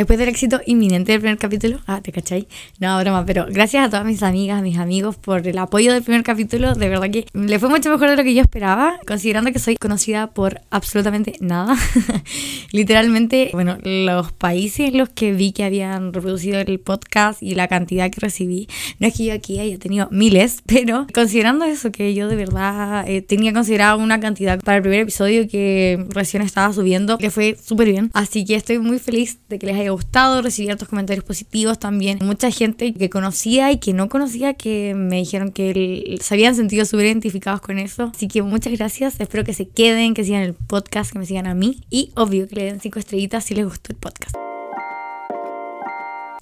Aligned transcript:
Después 0.00 0.18
del 0.18 0.30
éxito 0.30 0.62
inminente 0.64 1.12
del 1.12 1.20
primer 1.20 1.36
capítulo, 1.36 1.78
ah, 1.86 2.00
¿te 2.00 2.10
cachai? 2.10 2.48
No, 2.78 2.98
broma, 3.00 3.26
pero 3.26 3.44
gracias 3.50 3.84
a 3.84 3.90
todas 3.90 4.06
mis 4.06 4.22
amigas, 4.22 4.62
mis 4.62 4.78
amigos 4.78 5.16
por 5.16 5.46
el 5.46 5.58
apoyo 5.58 5.92
del 5.92 6.02
primer 6.02 6.22
capítulo. 6.22 6.74
De 6.74 6.88
verdad 6.88 7.10
que 7.10 7.26
le 7.34 7.58
fue 7.58 7.68
mucho 7.68 7.90
mejor 7.90 8.08
de 8.08 8.16
lo 8.16 8.24
que 8.24 8.32
yo 8.32 8.40
esperaba, 8.40 8.98
considerando 9.06 9.52
que 9.52 9.58
soy 9.58 9.76
conocida 9.76 10.28
por 10.28 10.62
absolutamente 10.70 11.34
nada. 11.40 11.76
Literalmente, 12.72 13.50
bueno, 13.52 13.76
los 13.82 14.32
países 14.32 14.88
en 14.88 14.96
los 14.96 15.10
que 15.10 15.34
vi 15.34 15.52
que 15.52 15.64
habían 15.64 16.14
reproducido 16.14 16.60
el 16.60 16.80
podcast 16.80 17.42
y 17.42 17.54
la 17.54 17.68
cantidad 17.68 18.10
que 18.10 18.20
recibí, 18.20 18.68
no 19.00 19.06
es 19.06 19.14
que 19.14 19.26
yo 19.26 19.34
aquí 19.34 19.58
haya 19.58 19.78
tenido 19.78 20.08
miles, 20.10 20.62
pero 20.66 21.08
considerando 21.12 21.66
eso, 21.66 21.92
que 21.92 22.14
yo 22.14 22.26
de 22.28 22.36
verdad 22.36 23.06
eh, 23.06 23.20
tenía 23.20 23.52
considerado 23.52 23.98
una 23.98 24.18
cantidad 24.18 24.58
para 24.60 24.78
el 24.78 24.82
primer 24.82 25.00
episodio 25.00 25.46
que 25.46 26.06
recién 26.08 26.42
estaba 26.42 26.72
subiendo, 26.72 27.18
que 27.18 27.28
fue 27.28 27.54
súper 27.62 27.90
bien. 27.90 28.10
Así 28.14 28.46
que 28.46 28.54
estoy 28.54 28.78
muy 28.78 28.98
feliz 28.98 29.40
de 29.50 29.58
que 29.58 29.66
les 29.66 29.76
haya 29.76 29.89
gustado, 29.92 30.42
recibir 30.42 30.72
otros 30.72 30.88
comentarios 30.88 31.24
positivos 31.24 31.78
también. 31.78 32.18
Mucha 32.22 32.50
gente 32.50 32.92
que 32.92 33.10
conocía 33.10 33.72
y 33.72 33.78
que 33.78 33.92
no 33.92 34.08
conocía 34.08 34.54
que 34.54 34.94
me 34.94 35.16
dijeron 35.16 35.52
que 35.52 36.18
se 36.20 36.34
habían 36.34 36.54
sentido 36.54 36.84
súper 36.84 37.06
identificados 37.06 37.60
con 37.60 37.78
eso. 37.78 38.12
Así 38.14 38.28
que 38.28 38.42
muchas 38.42 38.72
gracias. 38.72 39.20
Espero 39.20 39.44
que 39.44 39.54
se 39.54 39.68
queden, 39.68 40.14
que 40.14 40.24
sigan 40.24 40.42
el 40.42 40.54
podcast, 40.54 41.12
que 41.12 41.18
me 41.18 41.26
sigan 41.26 41.46
a 41.46 41.54
mí. 41.54 41.80
Y 41.90 42.12
obvio 42.14 42.48
que 42.48 42.56
le 42.56 42.64
den 42.64 42.80
cinco 42.80 42.98
estrellitas 42.98 43.44
si 43.44 43.54
les 43.54 43.64
gustó 43.64 43.92
el 43.92 43.98
podcast. 43.98 44.49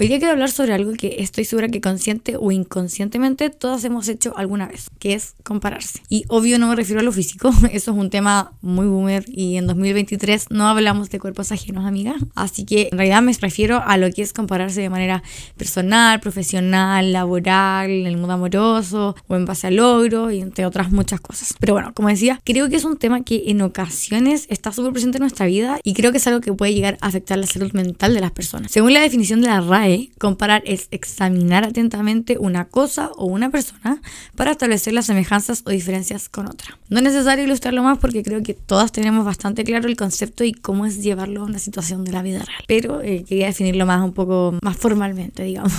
Hoy 0.01 0.07
día 0.07 0.19
quiero 0.19 0.31
hablar 0.31 0.53
sobre 0.53 0.75
algo 0.75 0.93
que 0.93 1.17
estoy 1.19 1.45
segura 1.45 1.67
que 1.67 1.81
consciente 1.81 2.37
o 2.39 2.53
inconscientemente 2.53 3.51
todas 3.51 3.83
hemos 3.83 4.09
hecho 4.09 4.33
alguna 4.37 4.69
vez, 4.69 4.91
que 5.01 5.15
es 5.15 5.35
compararse. 5.43 5.99
Y 6.09 6.25
obvio 6.29 6.61
no 6.61 6.69
me 6.69 6.77
refiero 6.77 7.01
a 7.01 7.03
lo 7.03 7.11
físico, 7.11 7.51
eso 7.73 7.91
es 7.91 7.97
un 7.97 8.09
tema 8.09 8.53
muy 8.61 8.87
boomer 8.87 9.25
y 9.27 9.57
en 9.57 9.67
2023 9.67 10.51
no 10.51 10.69
hablamos 10.69 11.11
de 11.11 11.19
cuerpos 11.19 11.51
ajenos, 11.51 11.85
amiga. 11.85 12.15
Así 12.37 12.65
que 12.65 12.91
en 12.93 12.99
realidad 12.99 13.23
me 13.23 13.33
refiero 13.33 13.83
a 13.85 13.97
lo 13.97 14.09
que 14.13 14.23
es 14.23 14.33
compararse 14.33 14.81
de 14.81 14.89
manera 14.89 15.25
personal, 15.57 16.21
profesional, 16.21 17.13
laboral, 17.13 17.91
en 17.91 18.07
el 18.07 18.19
mundo 18.19 18.35
amoroso 18.35 19.17
o 19.27 19.35
en 19.35 19.47
base 19.47 19.67
a 19.67 19.73
logro 19.73 20.31
y 20.31 20.41
entre 20.41 20.65
otras 20.65 20.93
muchas 20.93 21.21
cosas. 21.21 21.55
Pero 21.59 21.73
bueno, 21.73 21.93
como 21.93 22.09
decía, 22.09 22.41
creo 22.45 22.69
que 22.69 22.77
es 22.77 22.85
un 22.85 22.99
tema 22.99 23.25
que 23.25 23.43
en 23.49 23.63
ocasiones 23.63 24.47
está 24.49 24.71
súper 24.71 24.93
presente 24.93 25.19
en 25.19 25.23
nuestra 25.23 25.47
vida 25.47 25.81
y 25.83 25.95
creo 25.95 26.13
que 26.13 26.19
es 26.19 26.27
algo 26.29 26.41
que 26.41 26.53
puede 26.53 26.73
llegar 26.73 26.99
a 27.01 27.09
afectar 27.09 27.37
la 27.37 27.49
salud 27.49 27.73
mental 27.73 28.15
de 28.15 28.21
las 28.21 28.31
personas. 28.31 28.71
Según 28.71 28.93
la 28.93 29.01
definición 29.01 29.41
de 29.41 29.49
la 29.49 29.61
RAE, 29.61 29.88
comparar 30.19 30.63
es 30.65 30.89
examinar 30.91 31.65
atentamente 31.65 32.39
una 32.39 32.67
cosa 32.67 33.11
o 33.17 33.27
una 33.27 33.51
persona 33.51 34.01
para 34.37 34.53
establecer 34.53 34.93
las 34.93 35.07
semejanzas 35.07 35.63
o 35.67 35.71
diferencias 35.71 36.29
con 36.29 36.47
otra. 36.47 36.79
No 36.89 36.99
es 36.99 37.05
necesario 37.05 37.45
ilustrarlo 37.45 37.83
más 37.83 37.99
porque 37.99 38.23
creo 38.23 38.43
que 38.43 38.55
todas 38.55 38.93
tenemos 38.93 39.25
bastante 39.25 39.65
claro 39.65 39.89
el 39.89 39.97
concepto 39.97 40.45
y 40.45 40.53
cómo 40.53 40.87
es 40.87 41.03
llevarlo 41.03 41.43
a 41.43 41.45
una 41.45 41.59
situación 41.59 42.05
de 42.05 42.13
la 42.13 42.23
vida 42.23 42.39
real. 42.39 42.65
Pero 42.67 43.03
eh, 43.03 43.25
quería 43.29 43.47
definirlo 43.47 43.87
más 43.87 44.03
un 44.03 44.13
poco 44.13 44.59
más 44.63 44.77
formalmente, 44.77 45.43
digamos. 45.45 45.73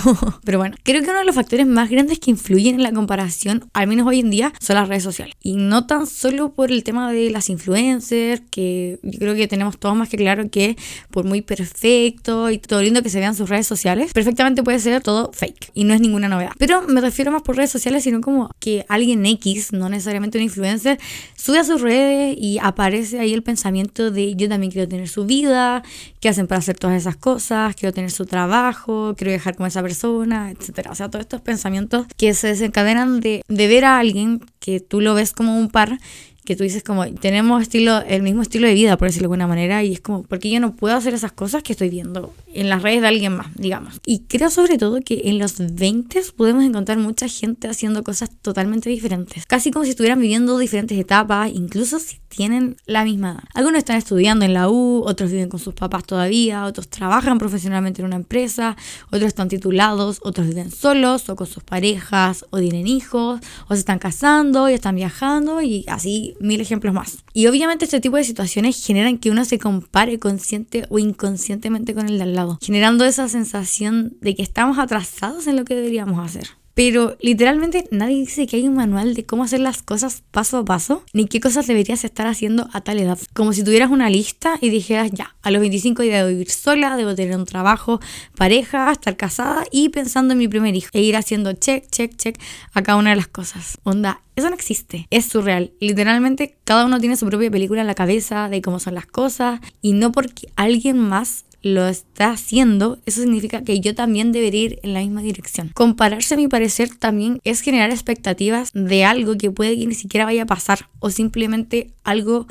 Pero 0.44 0.58
bueno, 0.58 0.76
creo 0.82 1.02
que 1.02 1.10
uno 1.10 1.18
de 1.18 1.24
los 1.24 1.34
factores 1.34 1.66
más 1.66 1.90
grandes 1.90 2.18
que 2.18 2.30
influyen 2.30 2.76
en 2.76 2.82
la 2.82 2.92
comparación, 2.92 3.68
al 3.72 3.86
menos 3.86 4.06
hoy 4.06 4.20
en 4.20 4.30
día, 4.30 4.52
son 4.60 4.76
las 4.76 4.88
redes 4.88 5.02
sociales. 5.02 5.34
Y 5.42 5.56
no 5.56 5.86
tan 5.86 6.06
solo 6.06 6.52
por 6.52 6.70
el 6.70 6.84
tema 6.84 7.12
de 7.12 7.30
las 7.30 7.50
influencers, 7.50 8.42
que 8.50 8.98
yo 9.02 9.18
creo 9.18 9.34
que 9.34 9.48
tenemos 9.48 9.78
todos 9.78 9.96
más 9.96 10.08
que 10.08 10.16
claro 10.16 10.50
que 10.50 10.76
por 11.10 11.24
muy 11.24 11.42
perfecto 11.42 12.50
y 12.50 12.58
todo 12.58 12.82
lindo 12.82 13.02
que 13.02 13.10
se 13.10 13.18
vean 13.18 13.34
sus 13.34 13.48
redes 13.48 13.66
sociales, 13.66 13.99
perfectamente 14.12 14.62
puede 14.62 14.78
ser 14.78 15.02
todo 15.02 15.30
fake 15.32 15.70
y 15.74 15.84
no 15.84 15.94
es 15.94 16.00
ninguna 16.00 16.28
novedad. 16.28 16.52
Pero 16.58 16.82
me 16.82 17.00
refiero 17.00 17.30
más 17.30 17.42
por 17.42 17.56
redes 17.56 17.70
sociales, 17.70 18.04
sino 18.04 18.20
como 18.20 18.50
que 18.58 18.84
alguien 18.88 19.24
X, 19.26 19.72
no 19.72 19.88
necesariamente 19.88 20.38
un 20.38 20.44
influencer, 20.44 20.98
sube 21.36 21.58
a 21.58 21.64
sus 21.64 21.80
redes 21.80 22.36
y 22.38 22.58
aparece 22.60 23.18
ahí 23.20 23.32
el 23.32 23.42
pensamiento 23.42 24.10
de 24.10 24.34
yo 24.34 24.48
también 24.48 24.70
quiero 24.72 24.88
tener 24.88 25.08
su 25.08 25.24
vida, 25.24 25.82
qué 26.20 26.28
hacen 26.28 26.46
para 26.46 26.58
hacer 26.58 26.78
todas 26.78 26.96
esas 26.96 27.16
cosas, 27.16 27.74
quiero 27.76 27.92
tener 27.92 28.10
su 28.10 28.26
trabajo, 28.26 29.14
quiero 29.16 29.30
viajar 29.30 29.56
con 29.56 29.66
esa 29.66 29.82
persona, 29.82 30.50
etcétera. 30.50 30.90
O 30.90 30.94
sea, 30.94 31.08
todos 31.08 31.22
estos 31.22 31.40
pensamientos 31.40 32.06
que 32.16 32.34
se 32.34 32.48
desencadenan 32.48 33.20
de, 33.20 33.42
de 33.48 33.68
ver 33.68 33.84
a 33.84 33.98
alguien 33.98 34.40
que 34.58 34.80
tú 34.80 35.00
lo 35.00 35.14
ves 35.14 35.32
como 35.32 35.58
un 35.58 35.70
par 35.70 35.98
que 36.44 36.56
tú 36.56 36.64
dices 36.64 36.82
como, 36.82 37.06
tenemos 37.14 37.62
estilo, 37.62 38.02
el 38.02 38.22
mismo 38.22 38.42
estilo 38.42 38.66
de 38.66 38.74
vida, 38.74 38.96
por 38.96 39.08
decirlo 39.08 39.28
de 39.28 39.34
alguna 39.34 39.46
manera, 39.46 39.82
y 39.84 39.92
es 39.92 40.00
como, 40.00 40.22
porque 40.22 40.50
yo 40.50 40.60
no 40.60 40.74
puedo 40.74 40.96
hacer 40.96 41.14
esas 41.14 41.32
cosas 41.32 41.62
que 41.62 41.72
estoy 41.72 41.90
viendo 41.90 42.32
en 42.52 42.68
las 42.68 42.82
redes 42.82 43.02
de 43.02 43.08
alguien 43.08 43.36
más, 43.36 43.48
digamos. 43.56 44.00
Y 44.06 44.20
creo 44.20 44.50
sobre 44.50 44.78
todo 44.78 45.00
que 45.00 45.22
en 45.24 45.38
los 45.38 45.56
20 45.58 46.20
podemos 46.36 46.64
encontrar 46.64 46.98
mucha 46.98 47.28
gente 47.28 47.68
haciendo 47.68 48.02
cosas 48.02 48.30
totalmente 48.42 48.90
diferentes, 48.90 49.46
casi 49.46 49.70
como 49.70 49.84
si 49.84 49.90
estuvieran 49.90 50.20
viviendo 50.20 50.58
diferentes 50.58 50.98
etapas, 50.98 51.50
incluso 51.52 51.98
si 51.98 52.18
tienen 52.30 52.76
la 52.86 53.04
misma 53.04 53.32
edad. 53.32 53.44
Algunos 53.54 53.78
están 53.78 53.96
estudiando 53.96 54.44
en 54.44 54.54
la 54.54 54.70
U, 54.70 55.02
otros 55.04 55.30
viven 55.30 55.48
con 55.48 55.60
sus 55.60 55.74
papás 55.74 56.04
todavía, 56.04 56.64
otros 56.64 56.88
trabajan 56.88 57.38
profesionalmente 57.38 58.00
en 58.00 58.06
una 58.06 58.16
empresa, 58.16 58.76
otros 59.06 59.24
están 59.24 59.48
titulados, 59.48 60.20
otros 60.22 60.46
viven 60.46 60.70
solos 60.70 61.28
o 61.28 61.36
con 61.36 61.46
sus 61.46 61.62
parejas, 61.64 62.46
o 62.50 62.58
tienen 62.58 62.86
hijos, 62.86 63.40
o 63.68 63.74
se 63.74 63.80
están 63.80 63.98
casando 63.98 64.70
y 64.70 64.74
están 64.74 64.94
viajando 64.94 65.60
y 65.60 65.84
así 65.88 66.34
mil 66.40 66.60
ejemplos 66.60 66.94
más. 66.94 67.18
Y 67.32 67.48
obviamente 67.48 67.84
este 67.84 68.00
tipo 68.00 68.16
de 68.16 68.24
situaciones 68.24 68.82
generan 68.84 69.18
que 69.18 69.30
uno 69.30 69.44
se 69.44 69.58
compare 69.58 70.18
consciente 70.18 70.86
o 70.88 70.98
inconscientemente 70.98 71.94
con 71.94 72.08
el 72.08 72.18
de 72.18 72.22
al 72.22 72.34
lado, 72.34 72.58
generando 72.62 73.04
esa 73.04 73.28
sensación 73.28 74.16
de 74.20 74.36
que 74.36 74.42
estamos 74.42 74.78
atrasados 74.78 75.46
en 75.48 75.56
lo 75.56 75.64
que 75.64 75.74
deberíamos 75.74 76.24
hacer. 76.24 76.59
Pero 76.82 77.14
literalmente 77.20 77.86
nadie 77.90 78.16
dice 78.16 78.46
que 78.46 78.56
hay 78.56 78.66
un 78.66 78.72
manual 78.72 79.12
de 79.12 79.26
cómo 79.26 79.44
hacer 79.44 79.60
las 79.60 79.82
cosas 79.82 80.22
paso 80.30 80.56
a 80.56 80.64
paso, 80.64 81.04
ni 81.12 81.26
qué 81.26 81.38
cosas 81.38 81.66
deberías 81.66 82.04
estar 82.04 82.26
haciendo 82.26 82.70
a 82.72 82.80
tal 82.80 82.98
edad. 82.98 83.18
Como 83.34 83.52
si 83.52 83.62
tuvieras 83.62 83.90
una 83.90 84.08
lista 84.08 84.56
y 84.62 84.70
dijeras, 84.70 85.10
ya, 85.12 85.36
a 85.42 85.50
los 85.50 85.60
25 85.60 86.02
debo 86.04 86.30
vivir 86.30 86.48
sola, 86.48 86.96
debo 86.96 87.14
tener 87.14 87.36
un 87.36 87.44
trabajo, 87.44 88.00
pareja, 88.34 88.90
estar 88.92 89.18
casada 89.18 89.64
y 89.70 89.90
pensando 89.90 90.32
en 90.32 90.38
mi 90.38 90.48
primer 90.48 90.74
hijo. 90.74 90.88
E 90.94 91.02
ir 91.02 91.16
haciendo 91.16 91.52
check, 91.52 91.86
check, 91.90 92.16
check 92.16 92.40
a 92.72 92.80
cada 92.80 92.96
una 92.96 93.10
de 93.10 93.16
las 93.16 93.28
cosas. 93.28 93.76
Onda, 93.82 94.22
eso 94.34 94.48
no 94.48 94.54
existe, 94.54 95.06
es 95.10 95.26
surreal. 95.26 95.74
Literalmente 95.80 96.56
cada 96.64 96.86
uno 96.86 96.98
tiene 96.98 97.16
su 97.16 97.26
propia 97.26 97.50
película 97.50 97.82
en 97.82 97.88
la 97.88 97.94
cabeza 97.94 98.48
de 98.48 98.62
cómo 98.62 98.78
son 98.78 98.94
las 98.94 99.04
cosas 99.04 99.60
y 99.82 99.92
no 99.92 100.12
porque 100.12 100.48
alguien 100.56 100.96
más 100.96 101.44
lo 101.62 101.86
está 101.88 102.30
haciendo, 102.30 102.98
eso 103.06 103.20
significa 103.20 103.62
que 103.62 103.80
yo 103.80 103.94
también 103.94 104.32
debería 104.32 104.62
ir 104.62 104.80
en 104.82 104.94
la 104.94 105.00
misma 105.00 105.22
dirección. 105.22 105.70
Compararse, 105.74 106.34
a 106.34 106.36
mi 106.36 106.48
parecer, 106.48 106.90
también 106.96 107.40
es 107.44 107.60
generar 107.60 107.90
expectativas 107.90 108.70
de 108.72 109.04
algo 109.04 109.36
que 109.36 109.50
puede 109.50 109.78
que 109.78 109.86
ni 109.86 109.94
siquiera 109.94 110.24
vaya 110.24 110.42
a 110.42 110.46
pasar 110.46 110.88
o 110.98 111.10
simplemente 111.10 111.90
algo 112.04 112.46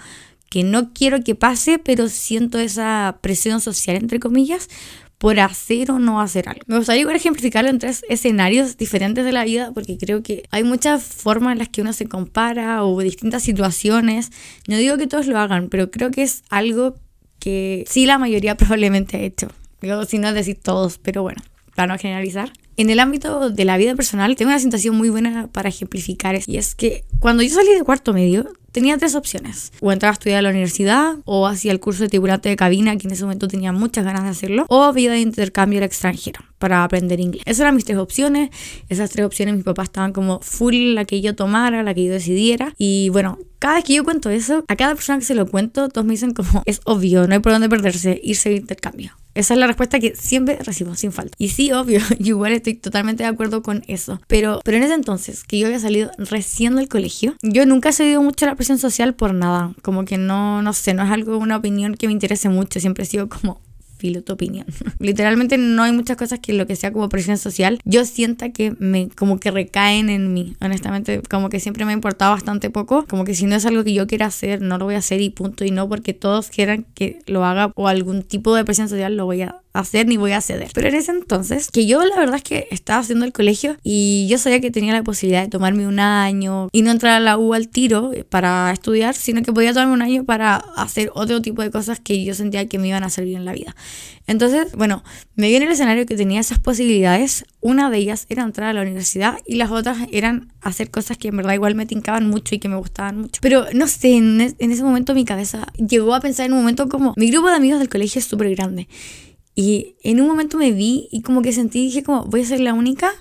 que 0.49 0.63
no 0.63 0.93
quiero 0.93 1.23
que 1.23 1.35
pase, 1.35 1.79
pero 1.79 2.09
siento 2.09 2.57
esa 2.57 3.19
presión 3.21 3.61
social, 3.61 3.97
entre 3.97 4.19
comillas, 4.19 4.67
por 5.19 5.39
hacer 5.39 5.91
o 5.91 5.99
no 5.99 6.21
hacer 6.21 6.47
algo. 6.47 6.61
Me 6.65 6.77
gustaría 6.77 7.01
igual 7.01 7.17
ejemplificarlo 7.17 7.69
en 7.69 7.77
tres 7.77 8.03
escenarios 8.09 8.77
diferentes 8.77 9.25
de 9.25 9.33
la 9.33 9.43
vida 9.43 9.71
porque 9.73 9.97
creo 9.97 10.23
que 10.23 10.43
hay 10.49 10.63
muchas 10.63 11.03
formas 11.03 11.51
en 11.51 11.59
las 11.59 11.69
que 11.69 11.81
uno 11.81 11.91
se 11.93 12.07
compara 12.07 12.83
o 12.85 12.99
distintas 13.01 13.43
situaciones. 13.43 14.31
No 14.67 14.77
digo 14.77 14.97
que 14.97 15.07
todos 15.07 15.27
lo 15.27 15.37
hagan, 15.37 15.67
pero 15.67 15.91
creo 15.91 16.09
que 16.09 16.23
es 16.23 16.43
algo 16.49 16.95
que 17.39 17.85
sí 17.87 18.05
la 18.05 18.17
mayoría 18.17 18.55
probablemente 18.57 19.17
ha 19.17 19.21
hecho. 19.21 19.47
Digo, 19.81 20.05
si 20.05 20.19
no 20.19 20.33
decir 20.33 20.59
todos, 20.61 20.97
pero 20.97 21.21
bueno, 21.21 21.41
para 21.75 21.87
no 21.93 21.97
generalizar. 21.97 22.51
En 22.79 22.89
el 22.89 23.01
ámbito 23.01 23.49
de 23.49 23.65
la 23.65 23.75
vida 23.75 23.93
personal, 23.93 24.37
tengo 24.37 24.51
una 24.51 24.59
situación 24.59 24.95
muy 24.95 25.09
buena 25.09 25.49
para 25.51 25.67
ejemplificar. 25.67 26.39
Y 26.47 26.55
es 26.55 26.75
que 26.75 27.03
cuando 27.19 27.43
yo 27.43 27.53
salí 27.53 27.73
de 27.73 27.83
cuarto 27.83 28.13
medio, 28.13 28.53
tenía 28.71 28.97
tres 28.97 29.15
opciones. 29.15 29.73
O 29.81 29.91
entrar 29.91 30.11
a 30.11 30.13
estudiar 30.13 30.39
a 30.39 30.41
la 30.43 30.49
universidad, 30.49 31.17
o 31.25 31.45
hacía 31.45 31.73
el 31.73 31.81
curso 31.81 32.03
de 32.03 32.09
tripulante 32.09 32.47
de 32.47 32.55
cabina, 32.55 32.95
que 32.95 33.07
en 33.07 33.11
ese 33.11 33.23
momento 33.23 33.49
tenía 33.49 33.73
muchas 33.73 34.05
ganas 34.05 34.23
de 34.23 34.29
hacerlo, 34.29 34.65
o 34.69 34.93
vida 34.93 35.11
de 35.11 35.19
intercambio 35.19 35.79
al 35.79 35.83
extranjero 35.83 36.39
para 36.57 36.85
aprender 36.85 37.19
inglés. 37.19 37.43
Esas 37.45 37.59
eran 37.59 37.75
mis 37.75 37.83
tres 37.83 37.97
opciones. 37.97 38.49
Esas 38.87 39.09
tres 39.09 39.25
opciones 39.25 39.55
mis 39.55 39.65
papás 39.65 39.89
estaban 39.89 40.13
como 40.13 40.39
full 40.39 40.93
la 40.93 41.03
que 41.03 41.19
yo 41.19 41.35
tomara, 41.35 41.83
la 41.83 41.93
que 41.93 42.05
yo 42.05 42.13
decidiera. 42.13 42.73
Y 42.77 43.09
bueno, 43.09 43.39
cada 43.59 43.75
vez 43.75 43.83
que 43.83 43.95
yo 43.95 44.05
cuento 44.05 44.29
eso, 44.29 44.63
a 44.69 44.77
cada 44.77 44.95
persona 44.95 45.19
que 45.19 45.25
se 45.25 45.35
lo 45.35 45.47
cuento, 45.47 45.89
todos 45.89 46.07
me 46.07 46.13
dicen 46.13 46.33
como 46.33 46.63
es 46.65 46.79
obvio, 46.85 47.27
no 47.27 47.33
hay 47.33 47.39
por 47.41 47.51
dónde 47.51 47.67
perderse, 47.67 48.21
irse 48.23 48.47
de 48.47 48.55
intercambio. 48.55 49.18
Esa 49.35 49.53
es 49.53 49.59
la 49.59 49.67
respuesta 49.67 49.99
que 49.99 50.15
siempre 50.15 50.57
recibo, 50.57 50.95
sin 50.95 51.11
falta. 51.11 51.35
Y 51.37 51.49
sí, 51.49 51.71
obvio, 51.71 51.99
yo 52.19 52.35
igual 52.35 52.53
estoy 52.53 52.73
totalmente 52.75 53.23
de 53.23 53.29
acuerdo 53.29 53.61
con 53.61 53.83
eso. 53.87 54.19
Pero, 54.27 54.61
pero 54.63 54.77
en 54.77 54.83
ese 54.83 54.93
entonces, 54.93 55.43
que 55.43 55.59
yo 55.59 55.67
había 55.67 55.79
salido 55.79 56.11
recién 56.17 56.75
del 56.75 56.87
colegio, 56.87 57.35
yo 57.41 57.65
nunca 57.65 57.89
he 57.89 57.93
cedido 57.93 58.21
mucho 58.21 58.45
a 58.45 58.49
la 58.49 58.55
presión 58.55 58.79
social 58.79 59.13
por 59.13 59.33
nada. 59.33 59.73
Como 59.81 60.05
que 60.05 60.17
no, 60.17 60.61
no 60.61 60.73
sé, 60.73 60.93
no 60.93 61.03
es 61.03 61.11
algo, 61.11 61.37
una 61.37 61.57
opinión 61.57 61.95
que 61.95 62.07
me 62.07 62.13
interese 62.13 62.49
mucho. 62.49 62.79
Siempre 62.79 63.03
he 63.03 63.07
sido 63.07 63.29
como 63.29 63.61
filo 63.99 64.23
tu 64.23 64.33
opinión. 64.33 64.65
Literalmente 64.99 65.57
no 65.57 65.83
hay 65.83 65.91
muchas 65.91 66.17
cosas 66.17 66.39
que 66.39 66.53
lo 66.53 66.65
que 66.65 66.75
sea 66.75 66.91
como 66.91 67.09
presión 67.09 67.37
social, 67.37 67.79
yo 67.85 68.05
sienta 68.05 68.49
que 68.49 68.73
me 68.79 69.09
como 69.09 69.39
que 69.39 69.51
recaen 69.51 70.09
en 70.09 70.33
mí. 70.33 70.55
Honestamente, 70.61 71.21
como 71.29 71.49
que 71.49 71.59
siempre 71.59 71.85
me 71.85 71.91
ha 71.91 71.93
importado 71.93 72.31
bastante 72.31 72.69
poco, 72.69 73.05
como 73.07 73.25
que 73.25 73.35
si 73.35 73.45
no 73.45 73.55
es 73.55 73.65
algo 73.65 73.83
que 73.83 73.93
yo 73.93 74.07
quiera 74.07 74.27
hacer, 74.27 74.61
no 74.61 74.77
lo 74.77 74.85
voy 74.85 74.95
a 74.95 74.99
hacer 74.99 75.21
y 75.21 75.29
punto 75.29 75.65
y 75.65 75.71
no 75.71 75.87
porque 75.87 76.13
todos 76.13 76.49
quieran 76.49 76.85
que 76.95 77.19
lo 77.27 77.45
haga 77.45 77.71
o 77.75 77.87
algún 77.87 78.23
tipo 78.23 78.55
de 78.55 78.63
presión 78.65 78.89
social 78.89 79.15
lo 79.15 79.25
voy 79.25 79.41
a 79.41 79.57
hacer 79.73 80.07
ni 80.07 80.17
voy 80.17 80.31
a 80.31 80.41
ceder. 80.41 80.71
Pero 80.73 80.89
en 80.89 80.95
ese 80.95 81.11
entonces, 81.11 81.69
que 81.71 81.85
yo 81.85 82.03
la 82.03 82.15
verdad 82.15 82.37
es 82.37 82.43
que 82.43 82.67
estaba 82.71 82.99
haciendo 82.99 83.25
el 83.25 83.31
colegio 83.31 83.77
y 83.83 84.27
yo 84.29 84.37
sabía 84.37 84.59
que 84.59 84.71
tenía 84.71 84.93
la 84.93 85.03
posibilidad 85.03 85.43
de 85.43 85.49
tomarme 85.49 85.87
un 85.87 85.99
año 85.99 86.69
y 86.71 86.81
no 86.81 86.91
entrar 86.91 87.13
a 87.13 87.19
la 87.19 87.37
U 87.37 87.53
al 87.53 87.67
tiro 87.67 88.11
para 88.29 88.71
estudiar, 88.71 89.15
sino 89.15 89.41
que 89.43 89.53
podía 89.53 89.73
tomarme 89.73 89.93
un 89.93 90.01
año 90.01 90.25
para 90.25 90.55
hacer 90.55 91.11
otro 91.13 91.41
tipo 91.41 91.61
de 91.61 91.71
cosas 91.71 91.99
que 91.99 92.23
yo 92.23 92.33
sentía 92.33 92.67
que 92.67 92.79
me 92.79 92.87
iban 92.87 93.03
a 93.03 93.09
servir 93.09 93.35
en 93.35 93.45
la 93.45 93.53
vida. 93.53 93.75
Entonces, 94.27 94.73
bueno, 94.73 95.03
me 95.35 95.47
vi 95.47 95.55
en 95.55 95.63
el 95.63 95.71
escenario 95.71 96.05
que 96.05 96.15
tenía 96.15 96.39
esas 96.39 96.59
posibilidades. 96.59 97.45
Una 97.61 97.89
de 97.89 97.97
ellas 97.97 98.27
era 98.29 98.43
entrar 98.43 98.69
a 98.69 98.73
la 98.73 98.81
universidad 98.83 99.39
y 99.45 99.55
las 99.55 99.71
otras 99.71 99.97
eran 100.11 100.53
hacer 100.61 100.91
cosas 100.91 101.17
que 101.17 101.29
en 101.29 101.37
verdad 101.37 101.53
igual 101.53 101.73
me 101.73 101.85
tincaban 101.85 102.27
mucho 102.27 102.53
y 102.53 102.59
que 102.59 102.69
me 102.69 102.75
gustaban 102.75 103.19
mucho. 103.19 103.39
Pero 103.41 103.65
no 103.73 103.87
sé, 103.87 104.17
en, 104.17 104.55
en 104.57 104.71
ese 104.71 104.83
momento 104.83 105.15
mi 105.15 105.25
cabeza 105.25 105.67
llegó 105.77 106.13
a 106.13 106.21
pensar 106.21 106.45
en 106.45 106.53
un 106.53 106.59
momento 106.59 106.87
como 106.89 107.13
mi 107.17 107.31
grupo 107.31 107.49
de 107.49 107.55
amigos 107.55 107.79
del 107.79 107.89
colegio 107.89 108.19
es 108.19 108.25
súper 108.25 108.55
grande. 108.55 108.87
Y 109.59 109.97
en 110.03 110.21
un 110.21 110.27
momento 110.27 110.57
me 110.57 110.71
vi 110.71 111.09
y 111.11 111.21
como 111.21 111.41
que 111.41 111.51
sentí, 111.51 111.81
dije 111.81 112.01
como, 112.01 112.23
voy 112.23 112.43
a 112.43 112.45
ser 112.45 112.61
la 112.61 112.73
única 112.73 113.11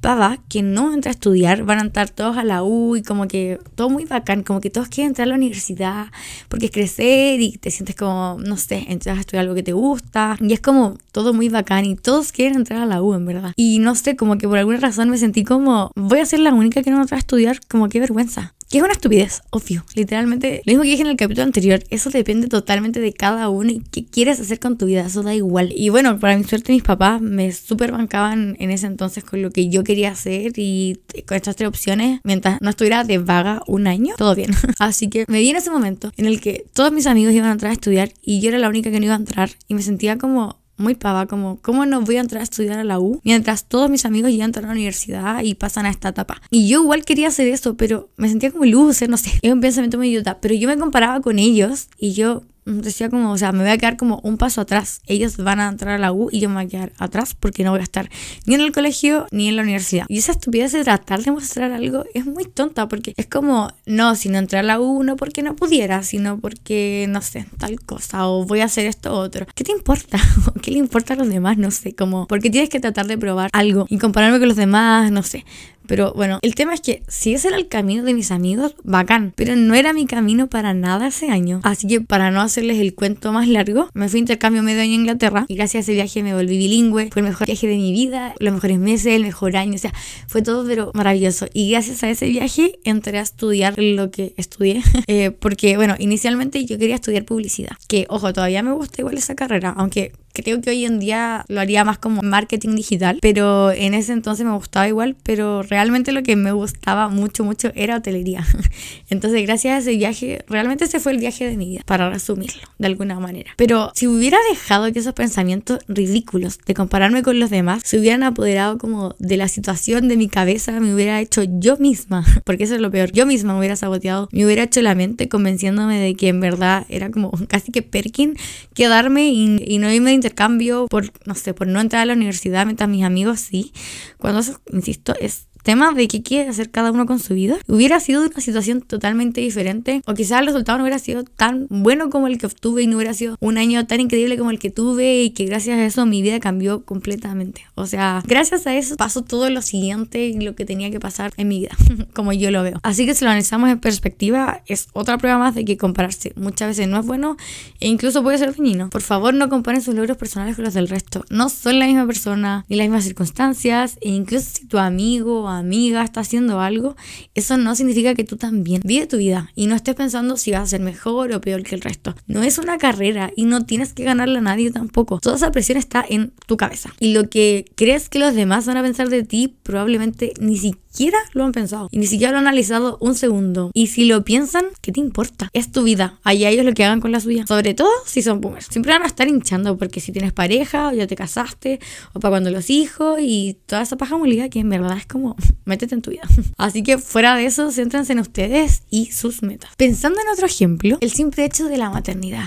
pava 0.00 0.38
que 0.48 0.62
no 0.62 0.94
entra 0.94 1.10
a 1.10 1.14
estudiar, 1.14 1.64
van 1.64 1.78
a 1.78 1.82
entrar 1.82 2.08
todos 2.10 2.36
a 2.36 2.44
la 2.44 2.62
U 2.62 2.94
y 2.94 3.02
como 3.02 3.26
que 3.26 3.58
todo 3.74 3.90
muy 3.90 4.04
bacán, 4.04 4.44
como 4.44 4.60
que 4.60 4.70
todos 4.70 4.86
quieren 4.86 5.10
entrar 5.10 5.26
a 5.26 5.30
la 5.30 5.34
universidad 5.34 6.06
porque 6.48 6.66
es 6.66 6.70
crecer 6.70 7.40
y 7.40 7.58
te 7.58 7.72
sientes 7.72 7.96
como, 7.96 8.36
no 8.38 8.56
sé, 8.56 8.86
entras 8.86 9.18
a 9.18 9.20
estudiar 9.22 9.42
algo 9.42 9.56
que 9.56 9.64
te 9.64 9.72
gusta 9.72 10.36
y 10.38 10.52
es 10.52 10.60
como 10.60 10.96
todo 11.10 11.34
muy 11.34 11.48
bacán 11.48 11.84
y 11.84 11.96
todos 11.96 12.30
quieren 12.30 12.54
entrar 12.54 12.82
a 12.82 12.86
la 12.86 13.02
U 13.02 13.14
en 13.14 13.26
verdad. 13.26 13.52
Y 13.56 13.80
no 13.80 13.96
sé, 13.96 14.14
como 14.14 14.38
que 14.38 14.46
por 14.46 14.58
alguna 14.58 14.78
razón 14.78 15.10
me 15.10 15.18
sentí 15.18 15.42
como, 15.42 15.90
voy 15.96 16.20
a 16.20 16.24
ser 16.24 16.38
la 16.38 16.54
única 16.54 16.84
que 16.84 16.92
no 16.92 17.00
entra 17.00 17.16
a 17.16 17.18
estudiar, 17.18 17.58
como 17.68 17.88
qué 17.88 17.98
vergüenza. 17.98 18.54
Que 18.70 18.78
es 18.78 18.84
una 18.84 18.92
estupidez, 18.92 19.42
obvio. 19.50 19.84
Literalmente, 19.96 20.62
lo 20.64 20.70
mismo 20.70 20.84
que 20.84 20.90
dije 20.90 21.02
en 21.02 21.08
el 21.08 21.16
capítulo 21.16 21.42
anterior, 21.42 21.82
eso 21.90 22.08
depende 22.08 22.46
totalmente 22.46 23.00
de 23.00 23.12
cada 23.12 23.48
uno 23.48 23.68
y 23.68 23.80
qué 23.80 24.06
quieres 24.06 24.38
hacer 24.38 24.60
con 24.60 24.78
tu 24.78 24.86
vida, 24.86 25.06
eso 25.06 25.24
da 25.24 25.34
igual. 25.34 25.72
Y 25.74 25.88
bueno, 25.88 26.20
para 26.20 26.38
mi 26.38 26.44
suerte, 26.44 26.72
mis 26.72 26.84
papás 26.84 27.20
me 27.20 27.50
super 27.50 27.90
bancaban 27.90 28.54
en 28.60 28.70
ese 28.70 28.86
entonces 28.86 29.24
con 29.24 29.42
lo 29.42 29.50
que 29.50 29.70
yo 29.70 29.82
quería 29.82 30.12
hacer 30.12 30.52
y 30.54 31.00
con 31.26 31.36
estas 31.36 31.56
tres 31.56 31.68
opciones, 31.68 32.20
mientras 32.22 32.60
no 32.60 32.70
estuviera 32.70 33.02
de 33.02 33.18
vaga 33.18 33.60
un 33.66 33.88
año, 33.88 34.14
todo 34.16 34.36
bien. 34.36 34.52
Así 34.78 35.08
que 35.08 35.24
me 35.26 35.40
vi 35.40 35.50
en 35.50 35.56
ese 35.56 35.72
momento 35.72 36.12
en 36.16 36.26
el 36.26 36.40
que 36.40 36.64
todos 36.72 36.92
mis 36.92 37.08
amigos 37.08 37.34
iban 37.34 37.48
a 37.48 37.52
entrar 37.52 37.70
a 37.70 37.74
estudiar 37.74 38.12
y 38.22 38.40
yo 38.40 38.50
era 38.50 38.60
la 38.60 38.68
única 38.68 38.92
que 38.92 39.00
no 39.00 39.06
iba 39.06 39.14
a 39.14 39.18
entrar 39.18 39.50
y 39.66 39.74
me 39.74 39.82
sentía 39.82 40.16
como 40.16 40.59
muy 40.80 40.94
pava, 40.94 41.26
como, 41.26 41.60
¿cómo 41.60 41.86
no 41.86 42.00
voy 42.00 42.16
a 42.16 42.20
entrar 42.20 42.40
a 42.40 42.44
estudiar 42.44 42.78
a 42.78 42.84
la 42.84 42.98
U? 42.98 43.20
Mientras 43.24 43.64
todos 43.64 43.90
mis 43.90 44.04
amigos 44.04 44.32
ya 44.34 44.44
entran 44.44 44.64
a 44.64 44.68
la 44.68 44.72
universidad 44.74 45.42
y 45.42 45.54
pasan 45.54 45.86
a 45.86 45.90
esta 45.90 46.08
etapa. 46.08 46.40
Y 46.50 46.68
yo 46.68 46.82
igual 46.82 47.04
quería 47.04 47.28
hacer 47.28 47.48
eso, 47.48 47.76
pero 47.76 48.10
me 48.16 48.28
sentía 48.28 48.50
como 48.50 48.64
luz, 48.64 49.00
no 49.08 49.16
sé. 49.16 49.32
Es 49.42 49.52
un 49.52 49.60
pensamiento 49.60 49.98
muy 49.98 50.08
idiota, 50.08 50.38
pero 50.40 50.54
yo 50.54 50.68
me 50.68 50.78
comparaba 50.78 51.20
con 51.20 51.38
ellos 51.38 51.88
y 51.98 52.12
yo 52.12 52.42
decía 52.64 53.08
como, 53.08 53.32
o 53.32 53.38
sea, 53.38 53.52
me 53.52 53.62
voy 53.62 53.70
a 53.70 53.78
quedar 53.78 53.96
como 53.96 54.20
un 54.22 54.36
paso 54.36 54.60
atrás. 54.60 55.00
Ellos 55.06 55.36
van 55.36 55.60
a 55.60 55.68
entrar 55.68 55.94
a 55.94 55.98
la 55.98 56.12
U 56.12 56.28
y 56.30 56.40
yo 56.40 56.48
me 56.48 56.56
voy 56.56 56.64
a 56.64 56.68
quedar 56.68 56.92
atrás 56.98 57.34
porque 57.34 57.64
no 57.64 57.70
voy 57.70 57.80
a 57.80 57.84
estar 57.84 58.10
ni 58.46 58.54
en 58.54 58.60
el 58.60 58.72
colegio 58.72 59.26
ni 59.30 59.48
en 59.48 59.56
la 59.56 59.62
universidad. 59.62 60.06
Y 60.08 60.18
esa 60.18 60.32
estupidez 60.32 60.72
de 60.72 60.84
tratar 60.84 61.22
de 61.22 61.30
mostrar 61.32 61.72
algo 61.72 62.04
es 62.14 62.26
muy 62.26 62.44
tonta 62.44 62.88
porque 62.88 63.14
es 63.16 63.26
como, 63.26 63.72
no, 63.86 64.14
si 64.14 64.28
no 64.28 64.38
entré 64.38 64.58
a 64.58 64.62
la 64.62 64.80
U 64.80 65.02
no 65.02 65.16
porque 65.16 65.42
no 65.42 65.56
pudiera, 65.56 66.02
sino 66.02 66.38
porque, 66.38 67.06
no 67.08 67.22
sé, 67.22 67.46
tal 67.58 67.80
cosa 67.80 68.26
o 68.28 68.44
voy 68.44 68.60
a 68.60 68.64
hacer 68.64 68.86
esto 68.86 69.12
otro. 69.14 69.46
¿Qué 69.54 69.64
te 69.64 69.72
importa? 69.72 70.18
¿Qué 70.62 70.70
le 70.70 70.78
importa 70.78 71.14
a 71.14 71.16
los 71.16 71.28
demás? 71.28 71.58
No 71.58 71.70
sé, 71.70 71.94
como, 71.94 72.26
porque 72.26 72.50
tienes 72.50 72.70
que 72.70 72.80
tratar 72.80 73.06
de 73.06 73.18
probar 73.18 73.50
algo 73.52 73.86
y 73.88 73.98
compararme 73.98 74.38
con 74.38 74.48
los 74.48 74.56
demás, 74.56 75.10
no 75.10 75.22
sé. 75.22 75.44
Pero 75.90 76.12
bueno, 76.14 76.38
el 76.42 76.54
tema 76.54 76.72
es 76.72 76.80
que 76.82 77.02
si 77.08 77.34
ese 77.34 77.48
era 77.48 77.56
el 77.56 77.66
camino 77.66 78.04
de 78.04 78.14
mis 78.14 78.30
amigos, 78.30 78.76
bacán. 78.84 79.32
Pero 79.34 79.56
no 79.56 79.74
era 79.74 79.92
mi 79.92 80.06
camino 80.06 80.46
para 80.46 80.72
nada 80.72 81.08
ese 81.08 81.30
año. 81.30 81.58
Así 81.64 81.88
que 81.88 82.00
para 82.00 82.30
no 82.30 82.40
hacerles 82.42 82.78
el 82.78 82.94
cuento 82.94 83.32
más 83.32 83.48
largo, 83.48 83.88
me 83.92 84.08
fui 84.08 84.18
a 84.18 84.20
intercambio 84.20 84.62
medio 84.62 84.82
año 84.82 84.92
a 84.92 84.94
Inglaterra. 84.94 85.46
Y 85.48 85.56
gracias 85.56 85.80
a 85.80 85.82
ese 85.82 85.94
viaje 85.94 86.22
me 86.22 86.32
volví 86.32 86.58
bilingüe. 86.58 87.08
Fue 87.10 87.22
el 87.22 87.26
mejor 87.26 87.48
viaje 87.48 87.66
de 87.66 87.74
mi 87.74 87.90
vida, 87.90 88.36
los 88.38 88.54
mejores 88.54 88.78
meses, 88.78 89.14
el 89.14 89.22
mejor 89.22 89.56
año. 89.56 89.74
O 89.74 89.78
sea, 89.78 89.92
fue 90.28 90.42
todo 90.42 90.64
pero 90.64 90.92
maravilloso. 90.94 91.48
Y 91.52 91.72
gracias 91.72 92.04
a 92.04 92.10
ese 92.10 92.28
viaje 92.28 92.78
entré 92.84 93.18
a 93.18 93.22
estudiar 93.22 93.74
lo 93.76 94.12
que 94.12 94.32
estudié. 94.36 94.84
Eh, 95.06 95.32
porque 95.32 95.76
bueno, 95.76 95.96
inicialmente 95.98 96.64
yo 96.66 96.78
quería 96.78 96.94
estudiar 96.94 97.24
publicidad. 97.24 97.76
Que 97.88 98.06
ojo, 98.08 98.32
todavía 98.32 98.62
me 98.62 98.70
gusta 98.70 99.00
igual 99.00 99.16
esa 99.16 99.34
carrera. 99.34 99.74
Aunque 99.76 100.12
creo 100.42 100.60
que 100.60 100.70
hoy 100.70 100.84
en 100.84 100.98
día 100.98 101.44
lo 101.48 101.60
haría 101.60 101.84
más 101.84 101.98
como 101.98 102.22
marketing 102.22 102.74
digital, 102.76 103.18
pero 103.20 103.70
en 103.72 103.94
ese 103.94 104.12
entonces 104.12 104.44
me 104.46 104.52
gustaba 104.52 104.88
igual, 104.88 105.16
pero 105.22 105.62
realmente 105.62 106.12
lo 106.12 106.22
que 106.22 106.36
me 106.36 106.52
gustaba 106.52 107.08
mucho, 107.08 107.44
mucho 107.44 107.70
era 107.74 107.96
hotelería. 107.96 108.46
Entonces, 109.10 109.42
gracias 109.42 109.74
a 109.74 109.78
ese 109.78 109.96
viaje, 109.96 110.44
realmente 110.48 110.84
ese 110.84 111.00
fue 111.00 111.12
el 111.12 111.18
viaje 111.18 111.48
de 111.48 111.56
mi 111.56 111.68
vida, 111.70 111.82
para 111.84 112.10
resumirlo 112.10 112.62
de 112.78 112.86
alguna 112.86 113.18
manera. 113.18 113.52
Pero 113.56 113.92
si 113.94 114.06
hubiera 114.06 114.38
dejado 114.50 114.92
que 114.92 114.98
esos 114.98 115.14
pensamientos 115.14 115.80
ridículos 115.88 116.58
de 116.64 116.74
compararme 116.74 117.22
con 117.22 117.38
los 117.40 117.50
demás 117.50 117.82
se 117.84 117.98
hubieran 117.98 118.22
apoderado 118.22 118.78
como 118.78 119.14
de 119.18 119.36
la 119.36 119.48
situación 119.48 120.08
de 120.08 120.16
mi 120.16 120.28
cabeza, 120.28 120.78
me 120.80 120.94
hubiera 120.94 121.20
hecho 121.20 121.42
yo 121.44 121.76
misma, 121.76 122.24
porque 122.44 122.64
eso 122.64 122.74
es 122.74 122.80
lo 122.80 122.90
peor, 122.90 123.12
yo 123.12 123.26
misma 123.26 123.52
me 123.52 123.58
hubiera 123.58 123.76
saboteado, 123.76 124.28
me 124.32 124.44
hubiera 124.44 124.64
hecho 124.64 124.82
la 124.82 124.94
mente 124.94 125.28
convenciéndome 125.28 125.98
de 125.98 126.14
que 126.14 126.28
en 126.28 126.40
verdad 126.40 126.86
era 126.88 127.10
como 127.10 127.30
casi 127.48 127.72
que 127.72 127.82
Perkin 127.82 128.36
quedarme 128.74 129.30
y, 129.30 129.62
y 129.66 129.78
no 129.78 129.92
irme 129.92 130.12
intercambio 130.30 130.86
por, 130.88 131.10
no 131.26 131.34
sé, 131.34 131.54
por 131.54 131.66
no 131.66 131.80
entrar 131.80 132.02
a 132.02 132.06
la 132.06 132.12
universidad 132.12 132.64
mientras 132.64 132.88
mis 132.88 133.04
amigos 133.04 133.40
sí. 133.40 133.72
Cuando 134.18 134.40
insisto, 134.72 135.14
es 135.20 135.48
tema 135.62 135.92
de 135.92 136.08
qué 136.08 136.22
quiere 136.22 136.48
hacer 136.48 136.70
cada 136.70 136.92
uno 136.92 137.06
con 137.06 137.18
su 137.18 137.34
vida, 137.34 137.56
hubiera 137.66 138.00
sido 138.00 138.24
una 138.24 138.40
situación 138.40 138.80
totalmente 138.80 139.40
diferente 139.40 140.02
o 140.06 140.14
quizás 140.14 140.40
el 140.40 140.46
resultado 140.46 140.78
no 140.78 140.84
hubiera 140.84 140.98
sido 140.98 141.24
tan 141.24 141.66
bueno 141.68 142.10
como 142.10 142.26
el 142.26 142.38
que 142.38 142.46
obtuve 142.46 142.82
y 142.82 142.86
no 142.86 142.96
hubiera 142.96 143.14
sido 143.14 143.36
un 143.40 143.58
año 143.58 143.86
tan 143.86 144.00
increíble 144.00 144.38
como 144.38 144.50
el 144.50 144.58
que 144.58 144.70
tuve 144.70 145.22
y 145.22 145.30
que 145.30 145.44
gracias 145.44 145.78
a 145.78 145.84
eso 145.84 146.06
mi 146.06 146.22
vida 146.22 146.40
cambió 146.40 146.84
completamente. 146.84 147.62
O 147.74 147.86
sea, 147.86 148.22
gracias 148.26 148.66
a 148.66 148.76
eso 148.76 148.96
pasó 148.96 149.22
todo 149.22 149.50
lo 149.50 149.62
siguiente 149.62 150.26
y 150.26 150.40
lo 150.40 150.54
que 150.54 150.64
tenía 150.64 150.90
que 150.90 151.00
pasar 151.00 151.32
en 151.36 151.48
mi 151.48 151.60
vida, 151.60 151.76
como 152.14 152.32
yo 152.32 152.50
lo 152.50 152.62
veo. 152.62 152.80
Así 152.82 153.06
que 153.06 153.14
si 153.14 153.24
lo 153.24 153.30
analizamos 153.30 153.70
en 153.70 153.80
perspectiva, 153.80 154.62
es 154.66 154.88
otra 154.92 155.18
prueba 155.18 155.38
más 155.38 155.54
de 155.54 155.64
que 155.64 155.76
compararse 155.76 156.32
muchas 156.36 156.68
veces 156.68 156.88
no 156.88 156.98
es 157.00 157.06
bueno 157.06 157.36
e 157.80 157.88
incluso 157.88 158.22
puede 158.22 158.38
ser 158.38 158.54
dañino. 158.54 158.90
Por 158.90 159.02
favor, 159.02 159.34
no 159.34 159.48
comparen 159.48 159.82
sus 159.82 159.94
logros 159.94 160.16
personales 160.16 160.56
con 160.56 160.64
los 160.64 160.74
del 160.74 160.88
resto. 160.88 161.24
No 161.30 161.48
son 161.48 161.78
la 161.78 161.86
misma 161.86 162.06
persona 162.06 162.64
ni 162.68 162.76
las 162.76 162.86
mismas 162.86 163.04
circunstancias 163.04 163.98
e 164.00 164.10
incluso 164.10 164.46
si 164.54 164.66
tu 164.66 164.78
amigo 164.78 165.48
amiga 165.58 166.02
está 166.02 166.20
haciendo 166.20 166.60
algo, 166.60 166.96
eso 167.34 167.56
no 167.56 167.74
significa 167.74 168.14
que 168.14 168.24
tú 168.24 168.36
también 168.36 168.82
vive 168.84 169.06
tu 169.06 169.16
vida 169.16 169.50
y 169.54 169.66
no 169.66 169.74
estés 169.74 169.94
pensando 169.94 170.36
si 170.36 170.52
vas 170.52 170.62
a 170.62 170.66
ser 170.66 170.80
mejor 170.80 171.32
o 171.32 171.40
peor 171.40 171.62
que 171.62 171.74
el 171.74 171.80
resto. 171.80 172.14
No 172.26 172.42
es 172.42 172.58
una 172.58 172.78
carrera 172.78 173.30
y 173.36 173.44
no 173.44 173.64
tienes 173.64 173.92
que 173.92 174.04
ganarle 174.04 174.38
a 174.38 174.42
nadie 174.42 174.70
tampoco. 174.70 175.18
Toda 175.20 175.36
esa 175.36 175.52
presión 175.52 175.78
está 175.78 176.04
en 176.08 176.32
tu 176.46 176.56
cabeza. 176.56 176.94
Y 177.00 177.12
lo 177.12 177.28
que 177.28 177.64
crees 177.74 178.08
que 178.08 178.18
los 178.18 178.34
demás 178.34 178.66
van 178.66 178.76
a 178.76 178.82
pensar 178.82 179.08
de 179.08 179.22
ti, 179.22 179.54
probablemente 179.62 180.32
ni 180.40 180.56
siquiera 180.56 181.18
lo 181.32 181.44
han 181.44 181.52
pensado 181.52 181.88
y 181.90 181.98
ni 181.98 182.06
siquiera 182.06 182.32
lo 182.32 182.38
han 182.38 182.46
analizado 182.46 182.98
un 183.00 183.14
segundo. 183.14 183.70
Y 183.74 183.88
si 183.88 184.04
lo 184.04 184.24
piensan, 184.24 184.66
¿qué 184.80 184.92
te 184.92 185.00
importa? 185.00 185.48
Es 185.52 185.70
tu 185.70 185.82
vida. 185.82 186.18
Allá 186.24 186.50
ellos 186.50 186.64
lo 186.64 186.72
que 186.72 186.84
hagan 186.84 187.00
con 187.00 187.12
la 187.12 187.20
suya. 187.20 187.46
Sobre 187.46 187.74
todo 187.74 187.90
si 188.06 188.22
son 188.22 188.40
boomers. 188.40 188.66
Siempre 188.66 188.92
van 188.92 189.02
a 189.02 189.06
estar 189.06 189.28
hinchando 189.28 189.76
porque 189.78 190.00
si 190.00 190.12
tienes 190.12 190.32
pareja 190.32 190.88
o 190.88 190.92
ya 190.92 191.06
te 191.06 191.16
casaste 191.16 191.80
o 192.12 192.20
para 192.20 192.32
cuando 192.32 192.50
los 192.50 192.70
hijos 192.70 193.18
y 193.20 193.56
toda 193.66 193.82
esa 193.82 193.96
paja 193.96 194.16
molida 194.16 194.48
que 194.48 194.60
en 194.60 194.68
verdad 194.68 194.96
es 194.96 195.06
como 195.06 195.36
métete 195.64 195.94
en 195.94 196.02
tu 196.02 196.10
vida. 196.10 196.22
Así 196.56 196.82
que 196.82 196.98
fuera 196.98 197.36
de 197.36 197.46
eso, 197.46 197.70
céntrense 197.70 198.12
en 198.12 198.20
ustedes 198.20 198.82
y 198.90 199.12
sus 199.12 199.42
metas. 199.42 199.70
Pensando 199.76 200.20
en 200.20 200.28
otro 200.28 200.46
ejemplo, 200.46 200.98
el 201.00 201.10
simple 201.10 201.44
hecho 201.44 201.66
de 201.66 201.76
la 201.78 201.90
maternidad. 201.90 202.46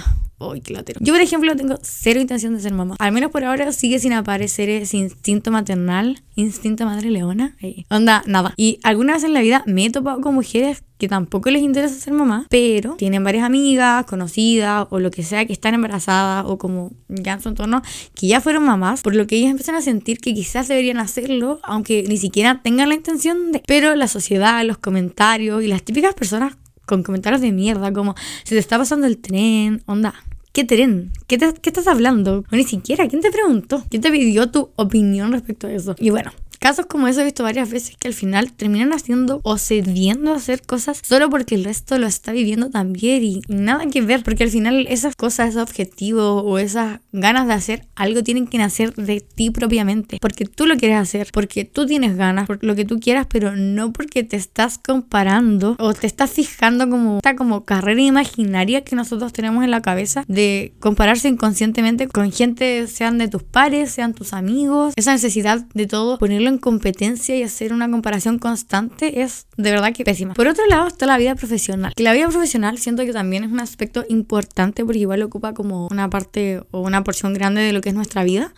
Yo, 0.99 1.13
por 1.13 1.21
ejemplo, 1.21 1.55
tengo 1.55 1.79
cero 1.81 2.19
intención 2.19 2.55
de 2.55 2.61
ser 2.61 2.73
mamá. 2.73 2.95
Al 2.99 3.11
menos 3.11 3.31
por 3.31 3.43
ahora 3.43 3.71
sigue 3.71 3.99
sin 3.99 4.13
aparecer 4.13 4.69
ese 4.69 4.97
instinto 4.97 5.51
maternal, 5.51 6.21
instinto 6.35 6.85
madre 6.85 7.09
leona. 7.09 7.55
Onda, 7.89 8.23
nada. 8.25 8.53
Y 8.57 8.79
alguna 8.83 9.13
vez 9.13 9.23
en 9.23 9.33
la 9.33 9.41
vida 9.41 9.63
me 9.65 9.85
he 9.85 9.89
topado 9.89 10.19
con 10.21 10.35
mujeres 10.35 10.83
que 10.97 11.07
tampoco 11.07 11.49
les 11.49 11.61
interesa 11.61 11.95
ser 11.95 12.13
mamá, 12.13 12.45
pero 12.49 12.95
tienen 12.95 13.23
varias 13.23 13.43
amigas, 13.43 14.05
conocidas 14.05 14.87
o 14.89 14.99
lo 14.99 15.11
que 15.11 15.23
sea 15.23 15.45
que 15.45 15.53
están 15.53 15.73
embarazadas 15.73 16.45
o 16.47 16.57
como 16.57 16.91
ya 17.09 17.33
en 17.33 17.41
su 17.41 17.49
entorno 17.49 17.81
que 18.15 18.27
ya 18.27 18.39
fueron 18.39 18.63
mamás, 18.63 19.01
por 19.01 19.15
lo 19.15 19.27
que 19.27 19.35
ellas 19.35 19.51
empiezan 19.51 19.75
a 19.75 19.81
sentir 19.81 20.19
que 20.19 20.33
quizás 20.33 20.67
deberían 20.67 20.97
hacerlo, 20.97 21.59
aunque 21.63 22.05
ni 22.07 22.17
siquiera 22.17 22.61
tengan 22.63 22.89
la 22.89 22.95
intención 22.95 23.51
de. 23.51 23.63
Pero 23.67 23.95
la 23.95 24.07
sociedad, 24.07 24.63
los 24.65 24.77
comentarios 24.77 25.63
y 25.63 25.67
las 25.67 25.83
típicas 25.83 26.13
personas 26.13 26.55
con 26.85 27.03
comentarios 27.03 27.41
de 27.41 27.51
mierda 27.51 27.91
como 27.93 28.15
se 28.43 28.55
te 28.55 28.59
está 28.59 28.77
pasando 28.77 29.07
el 29.07 29.17
tren, 29.17 29.83
onda, 29.85 30.13
¿Qué 30.53 30.63
tren? 30.63 31.11
¿Qué, 31.25 31.39
¿Qué 31.39 31.69
estás 31.71 31.87
hablando? 31.87 32.45
ni 32.51 32.63
siquiera, 32.63 33.07
¿quién 33.07 33.23
te 33.23 33.31
preguntó? 33.31 33.83
¿Quién 33.89 34.03
te 34.03 34.11
pidió 34.11 34.51
tu 34.51 34.69
opinión 34.75 35.31
respecto 35.31 35.65
a 35.65 35.71
eso? 35.71 35.95
Y 35.97 36.11
bueno, 36.11 36.31
casos 36.63 36.85
como 36.85 37.09
eso 37.09 37.19
he 37.19 37.25
visto 37.25 37.43
varias 37.43 37.69
veces 37.69 37.97
que 37.99 38.07
al 38.07 38.13
final 38.13 38.53
terminan 38.53 38.93
haciendo 38.93 39.41
o 39.43 39.57
cediendo 39.57 40.31
a 40.31 40.37
hacer 40.37 40.61
cosas 40.61 41.01
solo 41.03 41.29
porque 41.29 41.55
el 41.55 41.65
resto 41.65 41.99
lo 41.99 42.07
está 42.07 42.31
viviendo 42.31 42.69
también 42.69 43.21
y 43.21 43.41
nada 43.49 43.85
que 43.87 44.01
ver, 44.01 44.23
porque 44.23 44.45
al 44.45 44.49
final 44.49 44.87
esas 44.87 45.13
cosas, 45.13 45.49
esos 45.49 45.61
objetivos 45.61 46.41
o 46.45 46.57
esas 46.59 47.01
ganas 47.11 47.47
de 47.47 47.53
hacer 47.53 47.87
algo 47.95 48.23
tienen 48.23 48.47
que 48.47 48.59
nacer 48.59 48.93
de 48.93 49.19
ti 49.19 49.49
propiamente, 49.49 50.19
porque 50.21 50.45
tú 50.45 50.65
lo 50.65 50.77
quieres 50.77 50.99
hacer, 50.99 51.27
porque 51.33 51.65
tú 51.65 51.85
tienes 51.85 52.15
ganas, 52.15 52.47
por 52.47 52.63
lo 52.63 52.75
que 52.75 52.85
tú 52.85 53.01
quieras, 53.01 53.27
pero 53.29 53.57
no 53.57 53.91
porque 53.91 54.23
te 54.23 54.37
estás 54.37 54.77
comparando 54.77 55.75
o 55.79 55.93
te 55.93 56.07
estás 56.07 56.31
fijando 56.31 56.89
como 56.89 57.17
esta 57.17 57.35
como 57.35 57.65
carrera 57.65 58.01
imaginaria 58.01 58.85
que 58.85 58.95
nosotros 58.95 59.33
tenemos 59.33 59.65
en 59.65 59.71
la 59.71 59.81
cabeza 59.81 60.23
de 60.29 60.71
compararse 60.79 61.27
inconscientemente 61.27 62.07
con 62.07 62.31
gente, 62.31 62.87
sean 62.87 63.17
de 63.17 63.27
tus 63.27 63.43
pares, 63.43 63.91
sean 63.91 64.13
tus 64.13 64.31
amigos, 64.31 64.93
esa 64.95 65.11
necesidad 65.11 65.65
de 65.73 65.87
todo, 65.87 66.17
ponerlo 66.19 66.52
en 66.52 66.52
competencia 66.57 67.35
y 67.35 67.43
hacer 67.43 67.73
una 67.73 67.89
comparación 67.89 68.39
constante 68.39 69.21
es 69.21 69.47
de 69.57 69.71
verdad 69.71 69.93
que 69.93 70.03
pésima. 70.03 70.33
Por 70.33 70.47
otro 70.47 70.65
lado 70.67 70.87
está 70.87 71.05
la 71.05 71.17
vida 71.17 71.35
profesional, 71.35 71.93
la 71.97 72.13
vida 72.13 72.27
profesional 72.27 72.77
siento 72.77 73.05
que 73.05 73.13
también 73.13 73.43
es 73.43 73.51
un 73.51 73.59
aspecto 73.59 74.05
importante 74.09 74.83
porque 74.85 74.99
igual 74.99 75.21
ocupa 75.23 75.53
como 75.53 75.87
una 75.87 76.09
parte 76.09 76.61
o 76.71 76.81
una 76.81 77.03
porción 77.03 77.33
grande 77.33 77.61
de 77.61 77.73
lo 77.73 77.81
que 77.81 77.89
es 77.89 77.95
nuestra 77.95 78.23
vida 78.23 78.53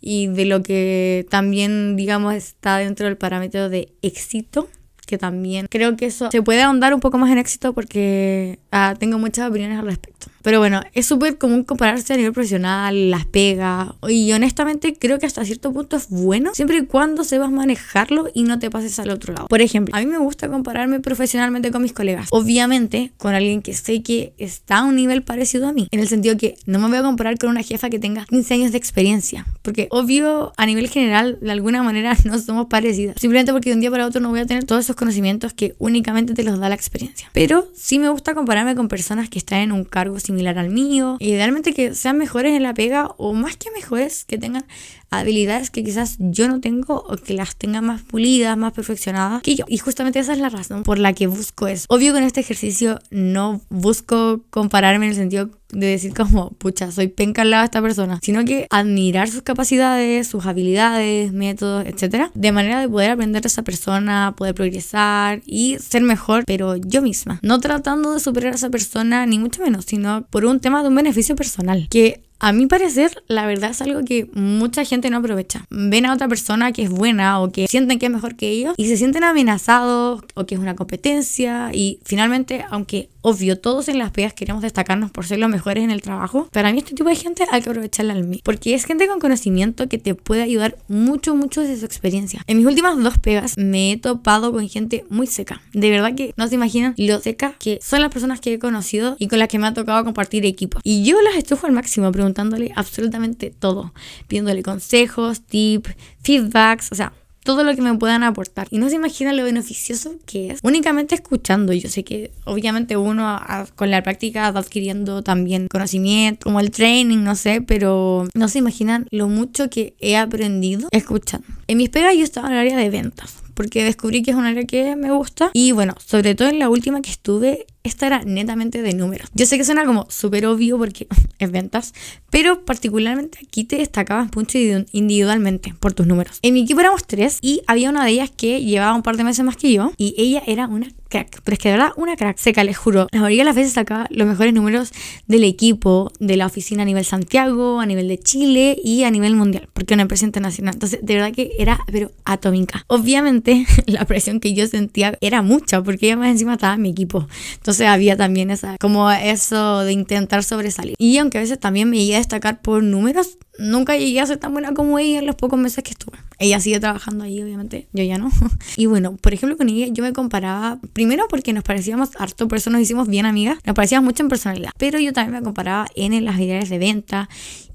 y 0.00 0.28
de 0.28 0.44
lo 0.44 0.62
que 0.62 1.26
también 1.30 1.96
digamos 1.96 2.34
está 2.34 2.78
dentro 2.78 3.06
del 3.06 3.16
parámetro 3.16 3.68
de 3.68 3.92
éxito 4.02 4.68
que 5.08 5.18
también 5.18 5.66
creo 5.68 5.96
que 5.96 6.06
eso 6.06 6.30
se 6.30 6.42
puede 6.42 6.62
ahondar 6.62 6.94
un 6.94 7.00
poco 7.00 7.18
más 7.18 7.32
en 7.32 7.38
éxito 7.38 7.72
porque 7.72 8.58
ah, 8.70 8.94
tengo 8.98 9.18
muchas 9.18 9.48
opiniones 9.48 9.78
al 9.78 9.86
respecto. 9.86 10.28
Pero 10.42 10.60
bueno, 10.60 10.80
es 10.94 11.06
súper 11.06 11.36
común 11.36 11.64
compararse 11.64 12.14
a 12.14 12.16
nivel 12.16 12.32
profesional, 12.32 13.10
las 13.10 13.26
pegas. 13.26 13.88
Y 14.08 14.32
honestamente 14.32 14.94
creo 14.94 15.18
que 15.18 15.26
hasta 15.26 15.44
cierto 15.44 15.72
punto 15.72 15.96
es 15.96 16.08
bueno, 16.08 16.54
siempre 16.54 16.78
y 16.78 16.86
cuando 16.86 17.24
sepas 17.24 17.50
manejarlo 17.50 18.28
y 18.32 18.44
no 18.44 18.58
te 18.58 18.70
pases 18.70 18.98
al 18.98 19.10
otro 19.10 19.34
lado. 19.34 19.48
Por 19.48 19.60
ejemplo, 19.60 19.94
a 19.96 20.00
mí 20.00 20.06
me 20.06 20.18
gusta 20.18 20.48
compararme 20.48 21.00
profesionalmente 21.00 21.70
con 21.70 21.82
mis 21.82 21.92
colegas. 21.92 22.28
Obviamente 22.30 23.12
con 23.16 23.34
alguien 23.34 23.62
que 23.62 23.74
sé 23.74 24.02
que 24.02 24.32
está 24.38 24.78
a 24.78 24.84
un 24.84 24.96
nivel 24.96 25.22
parecido 25.22 25.68
a 25.68 25.72
mí. 25.72 25.88
En 25.90 26.00
el 26.00 26.08
sentido 26.08 26.36
que 26.36 26.56
no 26.66 26.78
me 26.78 26.88
voy 26.88 26.98
a 26.98 27.02
comparar 27.02 27.38
con 27.38 27.50
una 27.50 27.62
jefa 27.62 27.90
que 27.90 27.98
tenga 27.98 28.24
15 28.26 28.54
años 28.54 28.72
de 28.72 28.78
experiencia. 28.78 29.46
Porque 29.62 29.88
obvio, 29.90 30.52
a 30.56 30.66
nivel 30.66 30.88
general, 30.88 31.38
de 31.40 31.50
alguna 31.50 31.82
manera 31.82 32.16
no 32.24 32.38
somos 32.38 32.66
parecidas. 32.66 33.16
Simplemente 33.20 33.52
porque 33.52 33.70
de 33.70 33.74
un 33.74 33.80
día 33.80 33.90
para 33.90 34.06
otro 34.06 34.20
no 34.20 34.30
voy 34.30 34.40
a 34.40 34.46
tener 34.46 34.64
todos 34.64 34.84
esos 34.84 34.96
conocimientos 34.98 35.54
que 35.54 35.74
únicamente 35.78 36.34
te 36.34 36.42
los 36.42 36.58
da 36.58 36.68
la 36.68 36.74
experiencia. 36.74 37.30
Pero 37.32 37.68
sí 37.74 37.98
me 37.98 38.10
gusta 38.10 38.34
compararme 38.34 38.74
con 38.74 38.88
personas 38.88 39.30
que 39.30 39.38
están 39.38 39.60
en 39.60 39.72
un 39.72 39.84
cargo 39.84 40.20
similar 40.20 40.58
al 40.58 40.68
mío. 40.68 41.16
Idealmente 41.20 41.72
que 41.72 41.94
sean 41.94 42.18
mejores 42.18 42.54
en 42.54 42.62
la 42.62 42.74
pega 42.74 43.14
o 43.16 43.32
más 43.32 43.56
que 43.56 43.70
mejores, 43.70 44.24
que 44.24 44.36
tengan 44.36 44.66
habilidades 45.10 45.70
que 45.70 45.84
quizás 45.84 46.16
yo 46.18 46.48
no 46.48 46.60
tengo 46.60 47.04
o 47.08 47.16
que 47.16 47.34
las 47.34 47.56
tenga 47.56 47.80
más 47.80 48.02
pulidas, 48.02 48.56
más 48.56 48.72
perfeccionadas 48.72 49.42
que 49.42 49.54
yo. 49.54 49.64
Y 49.68 49.78
justamente 49.78 50.18
esa 50.18 50.32
es 50.32 50.38
la 50.38 50.48
razón 50.48 50.82
por 50.82 50.98
la 50.98 51.12
que 51.12 51.26
busco 51.26 51.66
eso. 51.66 51.86
Obvio 51.88 52.12
que 52.12 52.18
en 52.18 52.24
este 52.24 52.40
ejercicio 52.40 52.98
no 53.10 53.60
busco 53.68 54.42
compararme 54.50 55.06
en 55.06 55.10
el 55.10 55.16
sentido 55.16 55.50
de 55.70 55.86
decir 55.86 56.14
como, 56.14 56.50
pucha, 56.52 56.90
soy 56.90 57.08
penca 57.08 57.42
al 57.42 57.50
lado 57.50 57.62
de 57.62 57.66
esta 57.66 57.82
persona, 57.82 58.18
sino 58.22 58.44
que 58.44 58.66
admirar 58.70 59.28
sus 59.28 59.42
capacidades, 59.42 60.26
sus 60.26 60.46
habilidades, 60.46 61.32
métodos, 61.32 61.84
etcétera, 61.86 62.30
de 62.34 62.52
manera 62.52 62.80
de 62.80 62.88
poder 62.88 63.10
aprender 63.10 63.42
de 63.42 63.48
esa 63.48 63.62
persona, 63.62 64.34
poder 64.36 64.54
progresar 64.54 65.42
y 65.44 65.76
ser 65.78 66.02
mejor, 66.02 66.44
pero 66.46 66.76
yo 66.76 67.02
misma, 67.02 67.38
no 67.42 67.60
tratando 67.60 68.14
de 68.14 68.20
superar 68.20 68.52
a 68.52 68.56
esa 68.56 68.70
persona 68.70 69.26
ni 69.26 69.38
mucho 69.38 69.62
menos, 69.62 69.84
sino 69.84 70.26
por 70.30 70.46
un 70.46 70.60
tema 70.60 70.82
de 70.82 70.88
un 70.88 70.94
beneficio 70.94 71.36
personal, 71.36 71.86
que 71.90 72.22
a 72.40 72.52
mi 72.52 72.66
parecer, 72.66 73.22
la 73.26 73.46
verdad 73.46 73.70
es 73.70 73.82
algo 73.82 74.04
que 74.04 74.30
mucha 74.32 74.84
gente 74.84 75.10
no 75.10 75.18
aprovecha. 75.18 75.64
Ven 75.70 76.06
a 76.06 76.14
otra 76.14 76.28
persona 76.28 76.72
que 76.72 76.82
es 76.82 76.90
buena 76.90 77.40
o 77.40 77.50
que 77.50 77.66
sienten 77.66 77.98
que 77.98 78.06
es 78.06 78.12
mejor 78.12 78.36
que 78.36 78.48
ellos 78.48 78.74
y 78.76 78.86
se 78.86 78.96
sienten 78.96 79.24
amenazados 79.24 80.22
o 80.34 80.46
que 80.46 80.54
es 80.54 80.60
una 80.60 80.76
competencia 80.76 81.70
y 81.72 82.00
finalmente, 82.04 82.64
aunque 82.70 83.08
obvio 83.20 83.58
todos 83.58 83.88
en 83.88 83.98
las 83.98 84.10
pegas 84.10 84.32
queremos 84.32 84.62
destacarnos 84.62 85.10
por 85.10 85.26
ser 85.26 85.38
los 85.38 85.50
mejores 85.50 85.84
en 85.84 85.90
el 85.90 86.00
trabajo, 86.00 86.48
para 86.52 86.72
mí 86.72 86.78
este 86.78 86.94
tipo 86.94 87.08
de 87.08 87.16
gente 87.16 87.44
hay 87.50 87.62
que 87.62 87.70
aprovecharla 87.70 88.12
al 88.12 88.24
mí, 88.24 88.40
porque 88.44 88.74
es 88.74 88.84
gente 88.84 89.06
con 89.06 89.18
conocimiento 89.18 89.88
que 89.88 89.98
te 89.98 90.14
puede 90.14 90.42
ayudar 90.42 90.76
mucho, 90.88 91.34
mucho 91.34 91.60
de 91.62 91.76
su 91.76 91.84
experiencia. 91.84 92.42
En 92.46 92.58
mis 92.58 92.66
últimas 92.66 92.96
dos 93.02 93.18
pegas 93.18 93.58
me 93.58 93.92
he 93.92 93.96
topado 93.96 94.52
con 94.52 94.68
gente 94.68 95.04
muy 95.10 95.26
seca. 95.26 95.60
De 95.72 95.90
verdad 95.90 96.14
que 96.14 96.32
no 96.36 96.46
se 96.48 96.54
imaginan 96.54 96.94
lo 96.96 97.18
seca 97.20 97.54
que 97.58 97.78
son 97.82 98.00
las 98.00 98.10
personas 98.10 98.40
que 98.40 98.54
he 98.54 98.58
conocido 98.58 99.16
y 99.18 99.28
con 99.28 99.38
las 99.38 99.48
que 99.48 99.58
me 99.58 99.66
ha 99.66 99.74
tocado 99.74 100.04
compartir 100.04 100.46
equipo. 100.46 100.80
Y 100.82 101.04
yo 101.04 101.20
las 101.22 101.36
estujo 101.36 101.66
al 101.66 101.72
máximo, 101.72 102.12
pero 102.12 102.27
preguntándole 102.28 102.72
absolutamente 102.76 103.50
todo, 103.50 103.94
pidiéndole 104.26 104.62
consejos, 104.62 105.40
tips, 105.40 105.90
feedbacks, 106.22 106.92
o 106.92 106.94
sea, 106.94 107.12
todo 107.42 107.64
lo 107.64 107.74
que 107.74 107.80
me 107.80 107.94
puedan 107.94 108.22
aportar. 108.22 108.68
Y 108.70 108.76
no 108.76 108.90
se 108.90 108.96
imaginan 108.96 109.38
lo 109.38 109.44
beneficioso 109.44 110.16
que 110.26 110.50
es 110.50 110.60
únicamente 110.62 111.14
escuchando. 111.14 111.72
Yo 111.72 111.88
sé 111.88 112.04
que 112.04 112.30
obviamente 112.44 112.98
uno 112.98 113.40
con 113.74 113.90
la 113.90 114.02
práctica 114.02 114.50
va 114.50 114.60
adquiriendo 114.60 115.22
también 115.22 115.68
conocimiento, 115.68 116.44
como 116.44 116.60
el 116.60 116.70
training, 116.70 117.24
no 117.24 117.34
sé, 117.34 117.62
pero 117.62 118.28
no 118.34 118.48
se 118.48 118.58
imaginan 118.58 119.06
lo 119.10 119.28
mucho 119.28 119.70
que 119.70 119.94
he 119.98 120.18
aprendido 120.18 120.88
escuchando. 120.90 121.46
En 121.66 121.78
mis 121.78 121.88
pegas 121.88 122.14
yo 122.14 122.24
estaba 122.24 122.48
en 122.48 122.54
el 122.54 122.60
área 122.60 122.76
de 122.76 122.90
ventas 122.90 123.36
porque 123.54 123.82
descubrí 123.82 124.22
que 124.22 124.30
es 124.30 124.36
un 124.36 124.44
área 124.44 124.64
que 124.66 124.94
me 124.94 125.10
gusta 125.10 125.50
y 125.52 125.72
bueno, 125.72 125.94
sobre 126.04 126.36
todo 126.36 126.48
en 126.48 126.60
la 126.60 126.68
última 126.68 127.02
que 127.02 127.10
estuve 127.10 127.66
esta 127.82 128.06
era 128.06 128.22
netamente 128.24 128.82
de 128.82 128.94
números. 128.94 129.28
Yo 129.34 129.46
sé 129.46 129.56
que 129.56 129.64
suena 129.64 129.84
como 129.84 130.06
súper 130.10 130.46
obvio 130.46 130.78
porque 130.78 131.06
es 131.38 131.50
ventas, 131.50 131.94
pero 132.30 132.64
particularmente 132.64 133.38
aquí 133.42 133.64
te 133.64 133.76
destacabas 133.76 134.28
mucho 134.34 134.58
individualmente 134.92 135.74
por 135.78 135.92
tus 135.92 136.06
números. 136.06 136.38
En 136.42 136.54
mi 136.54 136.62
equipo 136.62 136.80
éramos 136.80 137.06
tres 137.06 137.38
y 137.40 137.62
había 137.66 137.90
una 137.90 138.04
de 138.04 138.10
ellas 138.10 138.30
que 138.30 138.62
llevaba 138.62 138.94
un 138.94 139.02
par 139.02 139.16
de 139.16 139.24
meses 139.24 139.44
más 139.44 139.56
que 139.56 139.72
yo 139.72 139.92
y 139.96 140.14
ella 140.18 140.42
era 140.46 140.66
una 140.66 140.88
crack. 141.08 141.40
Pero 141.42 141.54
es 141.54 141.58
que 141.58 141.68
de 141.70 141.76
verdad, 141.76 141.92
una 141.96 142.16
crack 142.16 142.38
seca, 142.38 142.64
les 142.64 142.76
juro. 142.76 143.08
La 143.12 143.20
mayoría 143.20 143.42
de 143.42 143.46
las 143.46 143.56
veces 143.56 143.72
sacaba 143.72 144.06
los 144.10 144.26
mejores 144.26 144.52
números 144.52 144.92
del 145.26 145.44
equipo, 145.44 146.12
de 146.20 146.36
la 146.36 146.46
oficina 146.46 146.82
a 146.82 146.86
nivel 146.86 147.04
Santiago, 147.04 147.80
a 147.80 147.86
nivel 147.86 148.08
de 148.08 148.18
Chile 148.18 148.76
y 148.82 149.04
a 149.04 149.10
nivel 149.10 149.36
mundial, 149.36 149.68
porque 149.72 149.94
era 149.94 149.98
una 149.98 150.02
empresa 150.02 150.26
internacional. 150.26 150.74
Entonces, 150.74 151.00
de 151.02 151.14
verdad 151.14 151.32
que 151.32 151.52
era, 151.58 151.80
pero 151.90 152.12
atómica. 152.24 152.84
Obviamente, 152.88 153.66
la 153.86 154.04
presión 154.04 154.40
que 154.40 154.54
yo 154.54 154.66
sentía 154.66 155.16
era 155.20 155.42
mucha, 155.42 155.82
porque 155.82 156.06
ella 156.06 156.16
más 156.16 156.30
encima 156.30 156.54
estaba 156.54 156.74
en 156.74 156.82
mi 156.82 156.90
equipo. 156.90 157.26
Entonces, 157.54 157.67
había 157.86 158.16
también 158.16 158.50
esa, 158.50 158.76
como 158.78 159.10
eso 159.10 159.80
de 159.80 159.92
intentar 159.92 160.44
sobresalir. 160.44 160.94
Y 160.98 161.18
aunque 161.18 161.38
a 161.38 161.40
veces 161.40 161.58
también 161.58 161.90
me 161.90 161.98
iba 161.98 162.16
a 162.16 162.18
destacar 162.18 162.60
por 162.60 162.82
números, 162.82 163.38
nunca 163.58 163.96
llegué 163.96 164.20
a 164.20 164.26
ser 164.26 164.38
tan 164.38 164.52
buena 164.52 164.72
como 164.72 164.98
ella 164.98 165.18
en 165.18 165.26
los 165.26 165.34
pocos 165.34 165.58
meses 165.58 165.84
que 165.84 165.90
estuve. 165.90 166.18
Ella 166.38 166.60
sigue 166.60 166.78
trabajando 166.80 167.24
ahí, 167.24 167.42
obviamente, 167.42 167.88
yo 167.92 168.04
ya 168.04 168.18
no. 168.18 168.30
Y 168.76 168.86
bueno, 168.86 169.16
por 169.16 169.34
ejemplo, 169.34 169.56
con 169.56 169.68
ella 169.68 169.86
yo 169.90 170.02
me 170.04 170.12
comparaba, 170.12 170.78
primero 170.92 171.26
porque 171.28 171.52
nos 171.52 171.64
parecíamos 171.64 172.10
harto, 172.18 172.48
por 172.48 172.58
eso 172.58 172.70
nos 172.70 172.80
hicimos 172.80 173.08
bien 173.08 173.26
amigas, 173.26 173.58
nos 173.64 173.74
parecíamos 173.74 174.04
mucho 174.04 174.22
en 174.22 174.28
personalidad, 174.28 174.70
pero 174.78 175.00
yo 175.00 175.12
también 175.12 175.40
me 175.40 175.42
comparaba 175.42 175.88
en 175.96 176.24
las 176.24 176.38
ideas 176.38 176.68
de 176.68 176.78
venta 176.78 177.28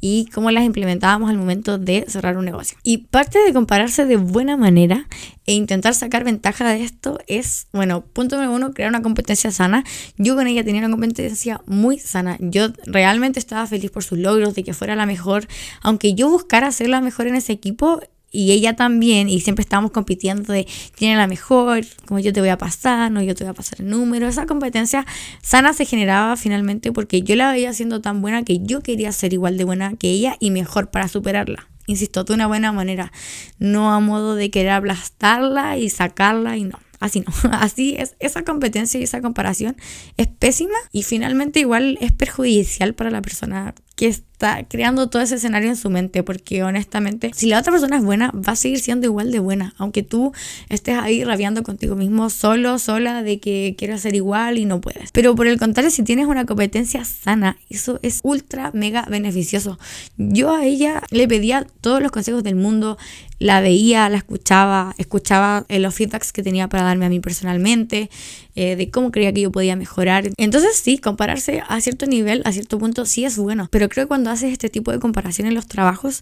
y 0.05 0.25
cómo 0.33 0.51
las 0.51 0.65
implementábamos 0.65 1.29
al 1.29 1.37
momento 1.37 1.77
de 1.77 2.05
cerrar 2.09 2.37
un 2.37 2.43
negocio. 2.43 2.77
Y 2.83 2.97
parte 2.97 3.39
de 3.39 3.53
compararse 3.53 4.05
de 4.05 4.17
buena 4.17 4.57
manera 4.57 5.07
e 5.45 5.53
intentar 5.53 5.93
sacar 5.93 6.25
ventaja 6.25 6.69
de 6.69 6.83
esto 6.83 7.19
es, 7.27 7.67
bueno, 7.71 8.01
punto 8.01 8.35
número 8.35 8.53
uno, 8.53 8.73
crear 8.73 8.89
una 8.89 9.01
competencia 9.01 9.49
sana. 9.51 9.85
Yo 10.17 10.35
con 10.35 10.47
ella 10.47 10.63
tenía 10.63 10.81
una 10.81 10.91
competencia 10.91 11.61
muy 11.67 11.99
sana. 11.99 12.37
Yo 12.41 12.67
realmente 12.85 13.39
estaba 13.39 13.65
feliz 13.65 13.91
por 13.91 14.03
sus 14.03 14.19
logros, 14.19 14.55
de 14.55 14.63
que 14.65 14.73
fuera 14.73 14.95
la 14.97 15.05
mejor. 15.05 15.47
Aunque 15.81 16.13
yo 16.13 16.29
buscara 16.29 16.71
ser 16.71 16.89
la 16.89 17.01
mejor 17.01 17.27
en 17.27 17.35
ese 17.35 17.53
equipo, 17.53 18.01
y 18.33 18.51
ella 18.51 18.75
también, 18.75 19.29
y 19.29 19.39
siempre 19.41 19.61
estábamos 19.61 19.91
compitiendo 19.91 20.51
de 20.51 20.67
quién 20.97 21.15
la 21.17 21.27
mejor, 21.27 21.85
como 22.07 22.19
yo 22.19 22.33
te 22.33 22.39
voy 22.39 22.49
a 22.49 22.57
pasar, 22.57 23.11
no 23.11 23.21
yo 23.21 23.35
te 23.35 23.43
voy 23.43 23.51
a 23.51 23.53
pasar 23.53 23.79
el 23.79 23.89
número. 23.89 24.27
Esa 24.27 24.47
competencia 24.47 25.05
sana 25.43 25.71
se 25.73 25.85
generaba 25.85 26.35
finalmente 26.35 26.91
porque 26.91 27.21
yo 27.21 27.35
la 27.35 27.51
veía 27.51 27.71
siendo 27.73 28.01
tan 28.01 28.23
buena 28.23 28.43
que 28.43 28.59
yo 28.59 28.81
quería 28.81 29.11
ser 29.11 29.33
igual 29.33 29.55
de 29.57 29.65
buena 29.65 29.93
que 29.97 30.09
ella 30.09 30.35
y 30.39 30.49
mejor 30.49 30.89
para 30.89 31.07
superarla. 31.07 31.69
Insisto, 31.85 32.23
de 32.23 32.33
una 32.33 32.47
buena 32.47 32.71
manera, 32.71 33.11
no 33.59 33.93
a 33.93 33.99
modo 33.99 34.35
de 34.35 34.49
querer 34.49 34.71
aplastarla 34.71 35.77
y 35.77 35.91
sacarla 35.91 36.57
y 36.57 36.63
no. 36.63 36.79
Así 36.99 37.19
no, 37.19 37.33
así 37.51 37.95
es, 37.99 38.15
esa 38.19 38.43
competencia 38.43 38.99
y 38.99 39.03
esa 39.03 39.21
comparación 39.21 39.75
es 40.17 40.27
pésima 40.27 40.77
y 40.93 41.03
finalmente 41.03 41.59
igual 41.59 41.97
es 41.99 42.13
perjudicial 42.13 42.95
para 42.95 43.11
la 43.11 43.21
persona 43.21 43.75
que 43.95 44.07
está 44.07 44.63
creando 44.67 45.07
todo 45.07 45.21
ese 45.21 45.35
escenario 45.35 45.69
en 45.69 45.75
su 45.75 45.89
mente, 45.89 46.23
porque 46.23 46.63
honestamente, 46.63 47.31
si 47.33 47.47
la 47.47 47.59
otra 47.59 47.71
persona 47.71 47.97
es 47.97 48.03
buena, 48.03 48.31
va 48.31 48.53
a 48.53 48.55
seguir 48.55 48.79
siendo 48.79 49.05
igual 49.05 49.31
de 49.31 49.39
buena, 49.39 49.73
aunque 49.77 50.03
tú 50.03 50.33
estés 50.69 50.97
ahí 50.97 51.23
rabiando 51.23 51.63
contigo 51.63 51.95
mismo, 51.95 52.29
solo, 52.29 52.79
sola, 52.79 53.23
de 53.23 53.39
que 53.39 53.75
quieres 53.77 54.01
ser 54.01 54.15
igual 54.15 54.57
y 54.57 54.65
no 54.65 54.81
puedes. 54.81 55.11
Pero 55.11 55.35
por 55.35 55.47
el 55.47 55.59
contrario, 55.59 55.91
si 55.91 56.03
tienes 56.03 56.25
una 56.25 56.45
competencia 56.45 57.05
sana, 57.05 57.57
eso 57.69 57.99
es 58.01 58.19
ultra, 58.23 58.71
mega 58.73 59.05
beneficioso. 59.09 59.79
Yo 60.17 60.53
a 60.53 60.65
ella 60.65 61.03
le 61.11 61.27
pedía 61.27 61.65
todos 61.81 62.01
los 62.01 62.11
consejos 62.11 62.43
del 62.43 62.55
mundo, 62.55 62.97
la 63.39 63.59
veía, 63.61 64.07
la 64.09 64.17
escuchaba, 64.17 64.95
escuchaba 64.97 65.65
eh, 65.67 65.79
los 65.79 65.93
feedbacks 65.93 66.31
que 66.31 66.43
tenía 66.43 66.69
para 66.69 66.83
darme 66.83 67.05
a 67.05 67.09
mí 67.09 67.19
personalmente, 67.19 68.09
eh, 68.55 68.75
de 68.75 68.89
cómo 68.89 69.11
creía 69.11 69.33
que 69.33 69.41
yo 69.41 69.51
podía 69.51 69.75
mejorar. 69.75 70.29
Entonces 70.37 70.77
sí, 70.77 70.97
compararse 70.97 71.61
a 71.67 71.81
cierto 71.81 72.05
nivel, 72.05 72.41
a 72.45 72.51
cierto 72.51 72.79
punto, 72.79 73.05
sí 73.05 73.25
es 73.25 73.37
bueno, 73.37 73.67
pero 73.69 73.82
creo 73.89 74.05
que 74.05 74.09
cuando 74.09 74.29
haces 74.29 74.51
este 74.51 74.69
tipo 74.69 74.91
de 74.91 74.99
comparación 74.99 75.47
en 75.47 75.53
los 75.53 75.67
trabajos, 75.67 76.21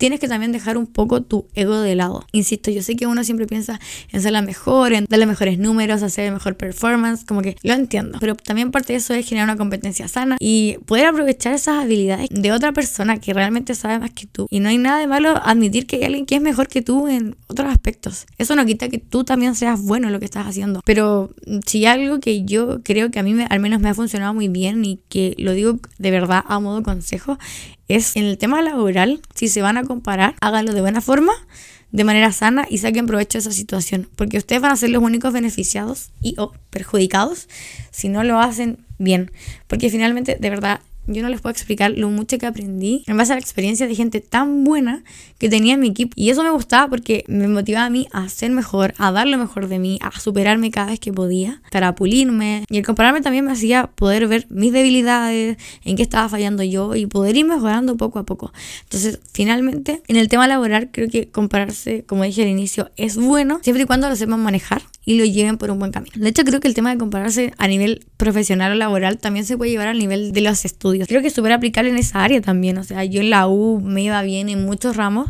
tienes 0.00 0.18
que 0.18 0.28
también 0.28 0.50
dejar 0.50 0.78
un 0.78 0.86
poco 0.86 1.22
tu 1.22 1.46
ego 1.54 1.78
de 1.78 1.94
lado. 1.94 2.24
Insisto, 2.32 2.70
yo 2.70 2.82
sé 2.82 2.96
que 2.96 3.06
uno 3.06 3.22
siempre 3.22 3.46
piensa 3.46 3.78
en 4.10 4.22
ser 4.22 4.32
la 4.32 4.40
mejor, 4.40 4.94
en 4.94 5.04
darle 5.04 5.26
mejores 5.26 5.58
números, 5.58 6.02
hacer 6.02 6.32
mejor 6.32 6.56
performance, 6.56 7.26
como 7.26 7.42
que 7.42 7.56
lo 7.62 7.74
entiendo. 7.74 8.16
Pero 8.18 8.34
también 8.34 8.70
parte 8.70 8.94
de 8.94 8.96
eso 8.96 9.12
es 9.12 9.28
generar 9.28 9.46
una 9.46 9.58
competencia 9.58 10.08
sana 10.08 10.38
y 10.40 10.78
poder 10.86 11.04
aprovechar 11.04 11.52
esas 11.52 11.84
habilidades 11.84 12.30
de 12.30 12.50
otra 12.50 12.72
persona 12.72 13.18
que 13.18 13.34
realmente 13.34 13.74
sabe 13.74 13.98
más 13.98 14.10
que 14.12 14.26
tú. 14.26 14.46
Y 14.48 14.60
no 14.60 14.70
hay 14.70 14.78
nada 14.78 15.00
de 15.00 15.06
malo 15.06 15.38
admitir 15.44 15.86
que 15.86 15.96
hay 15.96 16.04
alguien 16.04 16.24
que 16.24 16.36
es 16.36 16.40
mejor 16.40 16.68
que 16.68 16.80
tú 16.80 17.06
en 17.06 17.36
otros 17.48 17.70
aspectos. 17.70 18.24
Eso 18.38 18.56
no 18.56 18.64
quita 18.64 18.88
que 18.88 18.98
tú 18.98 19.24
también 19.24 19.54
seas 19.54 19.82
bueno 19.82 20.06
en 20.06 20.14
lo 20.14 20.18
que 20.18 20.24
estás 20.24 20.46
haciendo. 20.46 20.80
Pero 20.86 21.34
si 21.66 21.84
hay 21.84 22.00
algo 22.04 22.20
que 22.20 22.46
yo 22.46 22.82
creo 22.82 23.10
que 23.10 23.18
a 23.18 23.22
mí 23.22 23.34
me, 23.34 23.44
al 23.44 23.60
menos 23.60 23.82
me 23.82 23.90
ha 23.90 23.94
funcionado 23.94 24.32
muy 24.32 24.48
bien 24.48 24.82
y 24.82 25.00
que 25.10 25.34
lo 25.36 25.52
digo 25.52 25.78
de 25.98 26.10
verdad 26.10 26.42
a 26.46 26.58
modo 26.58 26.82
consejo, 26.82 27.38
es 27.96 28.16
en 28.16 28.24
el 28.24 28.38
tema 28.38 28.62
laboral, 28.62 29.20
si 29.34 29.48
se 29.48 29.62
van 29.62 29.76
a 29.76 29.84
comparar, 29.84 30.34
háganlo 30.40 30.72
de 30.72 30.80
buena 30.80 31.00
forma, 31.00 31.32
de 31.92 32.04
manera 32.04 32.32
sana 32.32 32.66
y 32.68 32.78
saquen 32.78 33.06
provecho 33.06 33.38
de 33.38 33.40
esa 33.40 33.52
situación, 33.52 34.08
porque 34.16 34.38
ustedes 34.38 34.62
van 34.62 34.72
a 34.72 34.76
ser 34.76 34.90
los 34.90 35.02
únicos 35.02 35.32
beneficiados 35.32 36.10
y 36.22 36.34
o 36.38 36.52
perjudicados 36.70 37.48
si 37.90 38.08
no 38.08 38.22
lo 38.22 38.38
hacen 38.38 38.78
bien, 38.98 39.32
porque 39.66 39.90
finalmente, 39.90 40.36
de 40.38 40.50
verdad, 40.50 40.80
yo 41.12 41.22
no 41.22 41.28
les 41.28 41.40
puedo 41.40 41.52
explicar 41.52 41.92
lo 41.92 42.10
mucho 42.10 42.38
que 42.38 42.46
aprendí 42.46 43.04
en 43.06 43.16
base 43.16 43.32
a 43.32 43.36
la 43.36 43.40
experiencia 43.40 43.86
de 43.86 43.94
gente 43.94 44.20
tan 44.20 44.64
buena 44.64 45.02
que 45.38 45.48
tenía 45.48 45.74
en 45.74 45.80
mi 45.80 45.88
equipo. 45.88 46.12
Y 46.16 46.30
eso 46.30 46.42
me 46.42 46.50
gustaba 46.50 46.88
porque 46.88 47.24
me 47.28 47.48
motivaba 47.48 47.86
a 47.86 47.90
mí 47.90 48.06
a 48.12 48.28
ser 48.28 48.50
mejor, 48.50 48.94
a 48.98 49.10
dar 49.12 49.26
lo 49.26 49.38
mejor 49.38 49.68
de 49.68 49.78
mí, 49.78 49.98
a 50.02 50.18
superarme 50.18 50.70
cada 50.70 50.90
vez 50.90 51.00
que 51.00 51.12
podía, 51.12 51.62
para 51.70 51.94
pulirme. 51.94 52.64
Y 52.68 52.78
el 52.78 52.86
compararme 52.86 53.20
también 53.20 53.44
me 53.44 53.52
hacía 53.52 53.88
poder 53.94 54.28
ver 54.28 54.46
mis 54.50 54.72
debilidades, 54.72 55.56
en 55.84 55.96
qué 55.96 56.02
estaba 56.02 56.28
fallando 56.28 56.62
yo 56.62 56.94
y 56.94 57.06
poder 57.06 57.36
ir 57.36 57.46
mejorando 57.46 57.96
poco 57.96 58.18
a 58.18 58.24
poco. 58.24 58.52
Entonces, 58.84 59.20
finalmente, 59.32 60.02
en 60.08 60.16
el 60.16 60.28
tema 60.28 60.46
laboral, 60.46 60.90
creo 60.92 61.08
que 61.08 61.28
compararse, 61.28 62.04
como 62.04 62.24
dije 62.24 62.42
al 62.42 62.48
inicio, 62.48 62.90
es 62.96 63.16
bueno 63.16 63.60
siempre 63.62 63.84
y 63.84 63.86
cuando 63.86 64.08
lo 64.08 64.16
sepan 64.16 64.40
manejar 64.40 64.82
y 65.10 65.18
lo 65.18 65.24
lleven 65.24 65.58
por 65.58 65.72
un 65.72 65.80
buen 65.80 65.90
camino. 65.90 66.12
De 66.14 66.28
hecho, 66.28 66.44
creo 66.44 66.60
que 66.60 66.68
el 66.68 66.74
tema 66.74 66.92
de 66.92 66.98
compararse 66.98 67.52
a 67.58 67.66
nivel 67.66 68.06
profesional 68.16 68.70
o 68.70 68.74
laboral 68.76 69.18
también 69.18 69.44
se 69.44 69.56
puede 69.56 69.72
llevar 69.72 69.88
al 69.88 69.98
nivel 69.98 70.30
de 70.30 70.40
los 70.40 70.64
estudios. 70.64 71.08
Creo 71.08 71.20
que 71.20 71.26
es 71.26 71.34
súper 71.34 71.50
aplicable 71.50 71.90
en 71.90 71.96
esa 71.96 72.22
área 72.22 72.40
también. 72.40 72.78
O 72.78 72.84
sea, 72.84 73.02
yo 73.02 73.20
en 73.20 73.30
la 73.30 73.48
U 73.48 73.80
me 73.80 74.04
iba 74.04 74.22
bien 74.22 74.48
en 74.48 74.64
muchos 74.64 74.94
ramos, 74.94 75.28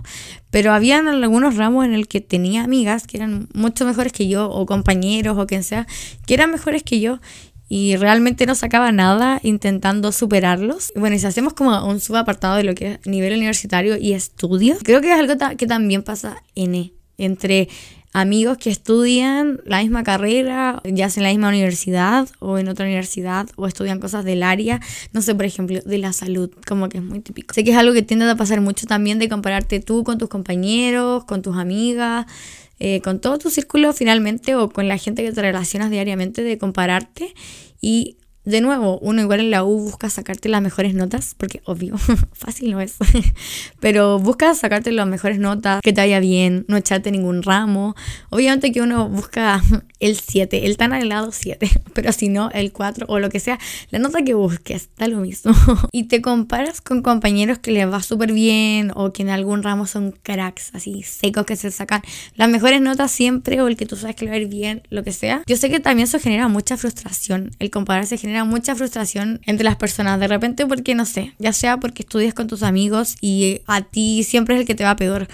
pero 0.51 0.75
había 0.75 0.99
algunos 0.99 1.57
ramos 1.57 1.87
en 1.87 1.95
el 1.95 2.09
que 2.09 2.21
tenía 2.21 2.63
amigas 2.63 3.07
que 3.07 3.17
eran 3.17 3.49
mucho 3.55 3.87
mejores 3.87 4.13
que 4.13 4.29
yo, 4.29 4.51
o 4.51 4.67
compañeros, 4.67 5.39
o 5.39 5.47
quien 5.47 5.65
sea, 5.65 5.87
que 6.27 6.35
eran 6.35 6.51
mejores 6.51 6.83
que 6.83 7.01
yo 7.01 7.19
y 7.67 7.97
realmente 7.97 8.45
no 8.45 8.55
sacaba 8.55 8.93
nada 8.93 9.41
intentando 9.43 10.13
superarlos. 10.13 10.93
Bueno, 10.95 11.17
y 11.17 11.21
si 11.21 11.27
hacemos 11.27 11.55
como 11.55 11.87
un 11.87 12.01
subapartado 12.01 12.57
de 12.57 12.65
lo 12.65 12.75
que 12.75 12.93
es 12.93 13.07
nivel 13.07 13.33
universitario 13.33 13.97
y 13.97 14.13
estudios, 14.13 14.81
creo 14.83 15.01
que 15.01 15.11
es 15.11 15.19
algo 15.19 15.35
que 15.57 15.67
también 15.67 16.03
pasa 16.03 16.43
en 16.55 16.75
e, 16.75 16.93
entre 17.17 17.69
amigos 18.12 18.59
que 18.59 18.71
estudian 18.71 19.61
la 19.64 19.81
misma 19.81 20.02
carrera, 20.02 20.81
ya 20.85 21.09
sea 21.09 21.21
en 21.21 21.25
la 21.25 21.31
misma 21.31 21.49
universidad 21.49 22.29
o 22.40 22.59
en 22.59 22.69
otra 22.69 22.85
universidad, 22.87 23.49
o 23.57 23.67
estudian 23.67 24.00
cosas 24.00 24.25
del 24.25 24.43
área, 24.43 24.81
no 25.12 25.23
sé, 25.23 25.35
por 25.35 25.45
ejemplo, 25.45 25.81
de 25.85 25.99
la 25.99 26.12
salud, 26.12 26.50
como 26.67 26.88
que 26.88 26.99
es 26.99 27.05
muy 27.05 27.21
típico. 27.21 27.55
Sé 27.55 27.62
que 27.64 27.71
es 27.71 27.76
algo 27.76 27.93
que 27.93 28.02
tiende 28.02 28.29
a 28.29 28.37
pasar 28.37 28.61
mucho 28.61 28.87
también 28.87 29.19
de 29.19 29.29
compararte 29.29 29.81
tú 29.81 30.02
con 30.05 30.19
tus 30.19 30.29
compañeros, 30.29 31.25
con 31.25 31.43
tus 31.43 31.57
amigas, 31.57 32.26
eh, 32.81 33.00
con 33.02 33.21
todo 33.21 33.38
tu 33.38 33.50
círculo 33.50 33.93
finalmente, 33.93 34.57
o 34.57 34.71
con 34.71 34.88
la 34.88 34.97
gente 34.97 35.23
que 35.23 35.33
te 35.33 35.43
relacionas 35.43 35.90
diariamente, 35.90 36.43
de 36.43 36.59
compararte 36.59 37.35
y 37.81 38.17
de 38.50 38.61
nuevo, 38.61 38.99
uno 38.99 39.23
igual 39.23 39.40
en 39.40 39.50
la 39.50 39.64
U 39.64 39.78
busca 39.80 40.11
sacarte 40.11 40.49
las 40.49 40.62
mejores 40.62 40.95
notas, 40.95 41.35
porque 41.37 41.62
obvio, 41.64 41.97
fácil 42.33 42.71
no 42.73 42.80
es, 42.80 42.97
pero 43.80 44.19
busca 44.19 44.54
sacarte 44.54 44.92
las 44.92 45.07
mejores 45.07 45.38
notas, 45.38 45.80
que 45.83 45.92
te 45.92 46.00
vaya 46.00 46.21
bien, 46.21 46.64
no 46.69 46.76
echarte 46.76 47.11
ningún 47.11 47.42
ramo. 47.42 47.95
Obviamente 48.30 48.73
que 48.73 48.83
uno 48.83 49.09
busca 49.09 49.62
el 50.00 50.16
7, 50.16 50.66
el 50.66 50.76
tan 50.76 50.92
anhelado 50.92 51.33
7, 51.33 51.69
pero 51.95 52.12
si 52.12 52.28
no, 52.28 52.50
el 52.50 52.73
4 52.73 53.07
o 53.09 53.19
lo 53.19 53.30
que 53.30 53.40
sea, 53.40 53.59
la 53.90 53.99
nota 53.99 54.23
que 54.23 54.35
busques, 54.35 54.90
da 54.99 55.09
lo 55.09 55.19
mismo. 55.19 55.52
y 55.92 56.04
te 56.04 56.21
comparas 56.21 56.80
con 56.80 57.02
compañeros 57.02 57.59
que 57.59 57.71
les 57.71 57.90
va 57.90 58.02
súper 58.02 58.33
bien 58.33 58.92
o 58.95 59.12
que 59.12 59.23
en 59.23 59.30
algún 59.30 59.62
ramo 59.62 59.87
son 59.87 60.12
cracks, 60.23 60.71
así 60.75 61.02
secos 61.02 61.47
que 61.47 61.57
se 61.57 61.71
sacan 61.71 62.02
las 62.35 62.49
mejores 62.49 62.80
notas 62.80 63.11
siempre 63.11 63.61
o 63.62 63.69
el 63.69 63.76
que 63.76 63.87
tú 63.87 63.97
sabes 63.97 64.16
que 64.16 64.25
le 64.25 64.30
va 64.30 64.37
a 64.37 64.40
ir 64.40 64.49
bien, 64.49 64.83
lo 64.90 65.02
que 65.02 65.12
sea. 65.12 65.42
Yo 65.47 65.57
sé 65.57 65.71
que 65.71 65.80
también 65.80 66.04
eso 66.04 66.19
genera 66.19 66.49
mucha 66.49 66.76
frustración, 66.76 67.50
el 67.59 67.71
compararse 67.71 68.19
genera 68.19 68.40
mucha 68.45 68.75
frustración 68.75 69.41
entre 69.47 69.65
las 69.65 69.77
personas, 69.77 70.21
de 70.21 70.29
repente 70.29 70.67
porque 70.67 70.95
no 70.95 71.05
sé, 71.05 71.35
ya 71.39 71.53
sea 71.53 71.79
porque 71.79 72.03
estudias 72.03 72.35
con 72.35 72.47
tus 72.47 72.63
amigos 72.63 73.17
y 73.21 73.61
a 73.67 73.83
ti 73.83 74.25
siempre 74.25 74.55
es 74.55 74.63
el 74.63 74.67
que 74.67 74.75
te 74.75 74.85
va 74.85 74.97
peor 74.97 75.29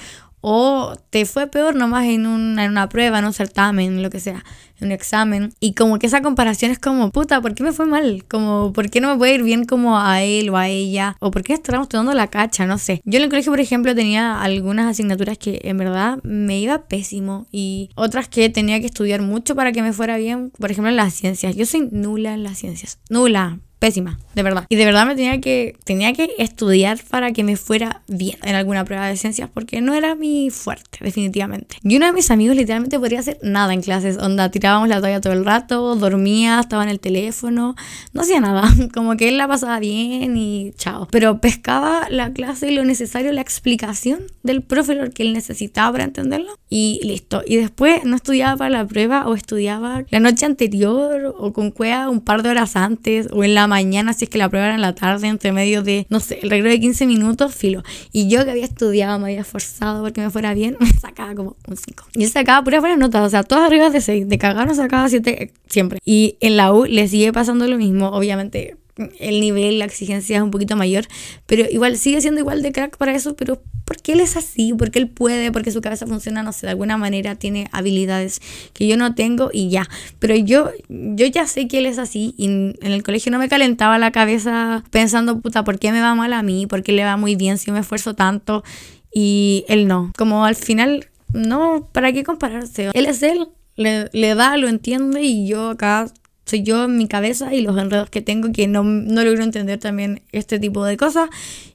o 0.49 0.95
te 1.11 1.26
fue 1.26 1.49
peor 1.49 1.75
nomás 1.75 2.05
en 2.05 2.25
una, 2.25 2.67
en 2.67 2.71
una 2.71 2.88
prueba, 2.88 3.19
en 3.19 3.25
un 3.25 3.33
certamen, 3.33 4.00
lo 4.00 4.11
que 4.11 4.21
sea, 4.21 4.45
en 4.79 4.87
un 4.87 4.93
examen. 4.93 5.53
Y 5.59 5.75
como 5.75 5.99
que 5.99 6.07
esa 6.07 6.23
comparación 6.23 6.71
es 6.71 6.79
como, 6.79 7.11
puta, 7.11 7.41
¿por 7.41 7.57
qué 7.57 7.65
me 7.65 7.73
fue 7.73 7.85
mal? 7.85 8.25
Como, 8.29 8.73
¿por 8.73 8.88
qué 8.88 9.00
no 9.00 9.11
me 9.11 9.19
puede 9.19 9.35
ir 9.35 9.43
bien 9.43 9.65
como 9.65 9.99
a 9.99 10.23
él 10.23 10.49
o 10.50 10.57
a 10.57 10.69
ella? 10.69 11.17
¿O 11.19 11.33
por 11.33 11.43
qué 11.43 11.53
estamos 11.55 11.88
tomando 11.88 12.15
la 12.15 12.29
cacha? 12.29 12.65
No 12.65 12.79
sé. 12.79 13.03
Yo 13.05 13.17
en 13.17 13.25
el 13.25 13.29
colegio, 13.29 13.50
por 13.50 13.59
ejemplo, 13.59 13.93
tenía 13.97 14.41
algunas 14.41 14.87
asignaturas 14.87 15.37
que 15.37 15.59
en 15.65 15.79
verdad 15.79 16.21
me 16.23 16.61
iba 16.61 16.87
pésimo 16.87 17.49
y 17.50 17.91
otras 17.97 18.29
que 18.29 18.49
tenía 18.49 18.79
que 18.79 18.87
estudiar 18.87 19.23
mucho 19.23 19.57
para 19.57 19.73
que 19.73 19.83
me 19.83 19.92
fuera 19.92 20.16
bien. 20.16 20.53
Por 20.61 20.70
ejemplo, 20.70 20.90
en 20.90 20.97
las 20.97 21.12
ciencias. 21.12 21.57
Yo 21.57 21.66
soy 21.66 21.88
nula 21.90 22.35
en 22.35 22.44
las 22.44 22.59
ciencias. 22.59 23.01
Nula 23.11 23.59
pésima, 23.87 24.18
de 24.35 24.42
verdad. 24.42 24.66
Y 24.68 24.75
de 24.75 24.85
verdad 24.85 25.07
me 25.07 25.14
tenía 25.14 25.40
que, 25.40 25.77
tenía 25.85 26.12
que 26.12 26.29
estudiar 26.38 26.99
para 27.09 27.31
que 27.31 27.44
me 27.44 27.57
fuera 27.57 28.03
bien 28.09 28.37
en 28.42 28.57
alguna 28.57 28.85
prueba 28.85 29.07
de 29.07 29.16
ciencias 29.16 29.49
porque 29.49 29.81
no 29.81 29.94
era 29.94 30.16
mi 30.16 30.51
fuerte, 30.51 30.99
definitivamente. 31.03 31.77
Y 31.85 31.96
uno 31.96 32.07
de 32.07 32.12
mis 32.12 32.33
amigos 32.33 32.57
literalmente 32.57 32.99
podría 32.99 33.20
hacer 33.20 33.38
nada 33.42 33.72
en 33.72 33.83
clases, 33.83 34.18
onda, 34.18 34.51
tirábamos 34.51 34.88
la 34.88 35.01
toalla 35.01 35.20
todo 35.20 35.35
el 35.35 35.44
rato, 35.44 35.94
dormía, 35.94 36.59
estaba 36.59 36.83
en 36.83 36.88
el 36.88 36.99
teléfono, 36.99 37.77
no 38.12 38.22
hacía 38.22 38.40
nada, 38.40 38.64
como 38.92 39.16
que 39.16 39.29
él 39.29 39.38
la 39.38 39.46
pasaba 39.46 39.79
bien 39.79 40.37
y 40.37 40.72
chao. 40.77 41.07
Pero 41.12 41.40
pescaba 41.40 42.09
la 42.11 42.33
clase 42.33 42.72
lo 42.72 42.85
necesario, 42.85 43.31
la 43.31 43.40
explicación 43.40 44.18
del 44.42 44.62
profe, 44.62 44.96
lo 44.96 45.09
que 45.12 45.22
él 45.22 45.33
necesitaba 45.33 45.92
para 45.92 46.05
entenderlo 46.05 46.59
y 46.68 46.99
listo. 47.05 47.42
Y 47.46 47.55
después 47.55 48.05
no 48.05 48.16
estudiaba 48.16 48.57
para 48.57 48.70
la 48.70 48.85
prueba 48.85 49.29
o 49.29 49.35
estudiaba 49.37 50.03
la 50.11 50.18
noche 50.18 50.44
anterior 50.44 51.37
o 51.38 51.53
con 51.53 51.70
cueva 51.70 52.09
un 52.09 52.20
par 52.20 52.42
de 52.42 52.51
horas 52.51 52.75
antes 52.75 53.29
o 53.33 53.44
en 53.44 53.55
la 53.55 53.68
mañana, 53.68 53.76
si 54.12 54.25
es 54.25 54.31
que 54.31 54.39
la 54.39 54.49
prueba 54.49 54.67
era 54.67 54.75
en 54.75 54.81
la 54.81 54.95
tarde, 54.95 55.29
entre 55.29 55.53
medio 55.53 55.83
de, 55.83 56.07
no 56.09 56.21
sé, 56.21 56.41
el 56.43 56.51
regreso 56.51 56.75
de 56.75 56.81
15 56.81 57.07
minutos, 57.07 57.55
filo. 57.55 57.83
Y 58.12 58.29
yo 58.29 58.45
que 58.45 58.51
había 58.51 58.65
estudiado, 58.65 59.19
me 59.19 59.27
había 59.27 59.41
esforzado 59.41 60.03
porque 60.03 60.21
me 60.21 60.31
fuera 60.31 60.55
bien, 60.55 60.77
me 60.81 60.91
sacaba 60.91 61.35
como 61.35 61.57
un 61.67 61.77
5. 61.77 62.05
Y 62.15 62.25
él 62.25 62.31
sacaba 62.31 62.62
puras 62.65 62.81
buenas 62.81 62.99
notas, 62.99 63.27
o 63.27 63.31
sea, 63.31 63.43
todas 63.43 63.67
arriba 63.67 63.91
de 63.91 64.01
6. 64.01 64.29
De 64.29 64.39
cagar 64.39 64.67
no 64.67 64.75
sacaba 64.75 65.09
7 65.09 65.53
siempre. 65.69 65.99
Y 66.05 66.37
en 66.41 66.57
la 66.57 66.73
U 66.73 66.85
le 66.85 67.09
sigue 67.09 67.33
pasando 67.33 67.67
lo 67.67 67.77
mismo, 67.77 68.09
obviamente 68.09 68.77
el 69.18 69.40
nivel, 69.40 69.78
la 69.78 69.85
exigencia 69.85 70.37
es 70.38 70.42
un 70.42 70.50
poquito 70.50 70.76
mayor, 70.76 71.06
pero 71.46 71.64
igual 71.70 71.96
sigue 71.98 72.20
siendo 72.20 72.40
igual 72.40 72.62
de 72.62 72.72
crack 72.72 72.96
para 72.96 73.14
eso, 73.14 73.37
pero 73.37 73.62
porque 73.85 74.12
él 74.12 74.20
es 74.20 74.37
así, 74.37 74.74
porque 74.74 74.98
él 74.98 75.09
puede, 75.09 75.52
porque 75.52 75.70
su 75.70 75.80
cabeza 75.80 76.06
funciona, 76.06 76.42
no 76.42 76.52
sé, 76.52 76.66
de 76.66 76.70
alguna 76.70 76.96
manera 76.96 77.37
tiene 77.37 77.68
habilidades 77.72 78.40
que 78.72 78.87
yo 78.88 78.96
no 78.96 79.14
tengo 79.14 79.50
y 79.52 79.68
ya. 79.68 79.88
Pero 80.18 80.35
yo, 80.35 80.70
yo 80.88 81.26
ya 81.26 81.46
sé 81.46 81.68
que 81.68 81.78
él 81.78 81.87
es 81.87 81.98
así 81.98 82.35
y 82.37 82.46
en 82.46 82.74
el 82.80 83.02
colegio 83.02 83.30
no 83.30 83.38
me 83.38 83.48
calentaba 83.48 83.98
la 83.98 84.11
cabeza 84.11 84.82
pensando, 84.90 85.40
puta, 85.40 85.62
¿por 85.62 85.78
qué 85.78 85.92
me 85.92 86.00
va 86.00 86.14
mal 86.14 86.32
a 86.32 86.42
mí? 86.42 86.66
¿Por 86.66 86.82
qué 86.82 86.92
le 86.92 87.04
va 87.04 87.16
muy 87.16 87.37
bien 87.37 87.59
si 87.59 87.70
me 87.70 87.80
esfuerzo 87.80 88.14
tanto? 88.14 88.64
Y 89.12 89.64
él 89.68 89.87
no. 89.87 90.12
Como 90.16 90.44
al 90.44 90.56
final, 90.56 91.06
no, 91.32 91.88
¿para 91.92 92.12
qué 92.12 92.24
compararse? 92.24 92.90
Él 92.92 93.06
es 93.06 93.22
él, 93.22 93.48
le, 93.76 94.09
le 94.12 94.35
da, 94.35 94.56
lo 94.56 94.68
entiende 94.68 95.22
y 95.22 95.46
yo 95.46 95.70
acá 95.70 96.06
soy 96.46 96.62
yo 96.62 96.85
en 96.85 96.96
mi 96.96 97.09
cabeza 97.09 97.52
y 97.52 97.61
los 97.61 97.76
enredos 97.76 98.09
que 98.09 98.22
tengo 98.22 98.52
que 98.52 98.68
no, 98.68 98.85
no 98.85 99.24
logro 99.24 99.42
entender 99.42 99.78
también 99.78 100.22
este 100.32 100.59
tipo 100.59 100.85
de 100.85 100.96
cosas 100.96 101.28